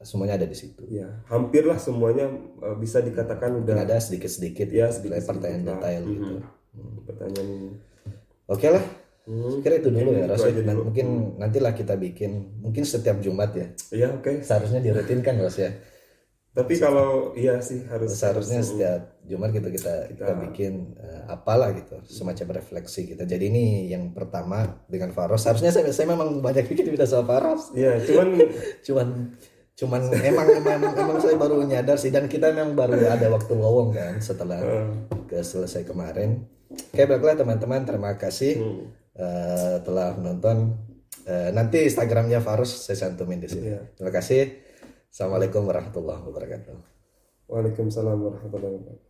semuanya 0.00 0.34
ada 0.34 0.42
di 0.44 0.56
situ. 0.56 0.82
Ya 0.88 1.22
hampir 1.26 1.62
lah 1.62 1.78
semuanya 1.78 2.26
eh, 2.58 2.74
bisa 2.74 2.98
dikatakan 2.98 3.62
udah 3.62 3.74
Dan 3.76 3.84
ada 3.84 3.94
sedikit-sedikit 3.96 4.66
Ya, 4.66 4.90
gitu, 4.90 4.98
sedikit-sedikit 4.98 5.28
pertanyaan 5.30 5.62
detail 5.70 6.02
Mhm. 6.02 6.10
gitu. 6.10 6.34
Pertanyaan 7.04 7.48
oke 8.48 8.68
lah 8.68 8.84
Hmm. 9.28 9.60
kira 9.60 9.76
itu 9.76 9.92
dulu 9.92 10.08
ya 10.10 10.24
Ros 10.24 10.40
Dan 10.40 10.64
dulu. 10.64 10.88
mungkin 10.88 11.06
nantilah 11.36 11.76
kita 11.76 11.94
bikin 11.94 12.58
mungkin 12.58 12.80
setiap 12.82 13.20
Jumat 13.20 13.52
ya. 13.52 13.66
Ya 13.92 14.08
oke. 14.10 14.40
Seharusnya 14.40 14.80
dirutinkan 14.80 15.36
Ros 15.36 15.60
ya. 15.60 15.68
Tapi 16.48 16.74
kalau 16.74 17.36
iya 17.36 17.60
sih 17.60 17.84
harus 17.86 18.16
seharusnya 18.16 18.58
harus- 18.58 18.72
setiap 18.72 19.02
Jumat 19.22 19.52
gitu 19.52 19.68
kita 19.68 20.10
kita 20.10 20.32
bikin 20.42 20.96
eh, 20.96 21.22
apalah 21.28 21.70
gitu 21.70 22.00
semacam 22.02 22.56
refleksi 22.56 23.04
kita 23.04 23.22
jadi 23.22 23.46
ini 23.46 23.86
yang 23.86 24.10
pertama 24.10 24.64
dengan 24.88 25.12
Faros. 25.12 25.44
Harusnya 25.44 25.70
saya, 25.70 25.92
saya 25.92 26.08
memang 26.08 26.40
banyak 26.40 26.64
bikin 26.72 26.88
video 26.88 27.04
sama 27.04 27.28
Faros. 27.28 27.70
Iya, 27.76 28.00
cuman 28.02 28.28
cuman 28.88 29.08
cuman 29.76 30.00
emang 30.10 30.46
emang 30.50 30.80
emang 30.90 31.18
saya 31.20 31.36
baru 31.36 31.62
nyadar 31.62 31.94
sih. 31.94 32.10
Dan 32.10 32.26
kita 32.26 32.50
memang 32.50 32.74
baru 32.74 33.06
ada 33.06 33.28
waktu 33.28 33.52
lowong 33.52 33.92
kan 33.92 34.18
setelah 34.18 34.58
eh, 34.58 34.88
ke 35.28 35.38
selesai 35.38 35.84
kemarin. 35.84 36.42
Oke 36.68 37.04
baiklah 37.04 37.38
teman-teman 37.38 37.84
terima 37.84 38.18
kasih. 38.18 38.58
Hmm, 38.58 38.82
eh, 39.18 39.76
telah 39.82 40.14
menonton. 40.14 40.78
Eh, 41.28 41.50
nanti 41.52 41.84
Instagramnya 41.84 42.40
Faros 42.40 42.72
saya 42.72 42.96
cantumin 42.96 43.42
di 43.42 43.50
sini. 43.50 43.68
Iya. 43.74 43.92
terima 43.98 44.12
kasih. 44.14 44.64
Assalamualaikum 45.12 45.66
warahmatullahi 45.66 46.22
wabarakatuh. 46.24 46.76
Waalaikumsalam 47.50 48.16
warahmatullahi 48.16 48.74
wabarakatuh 48.80 49.07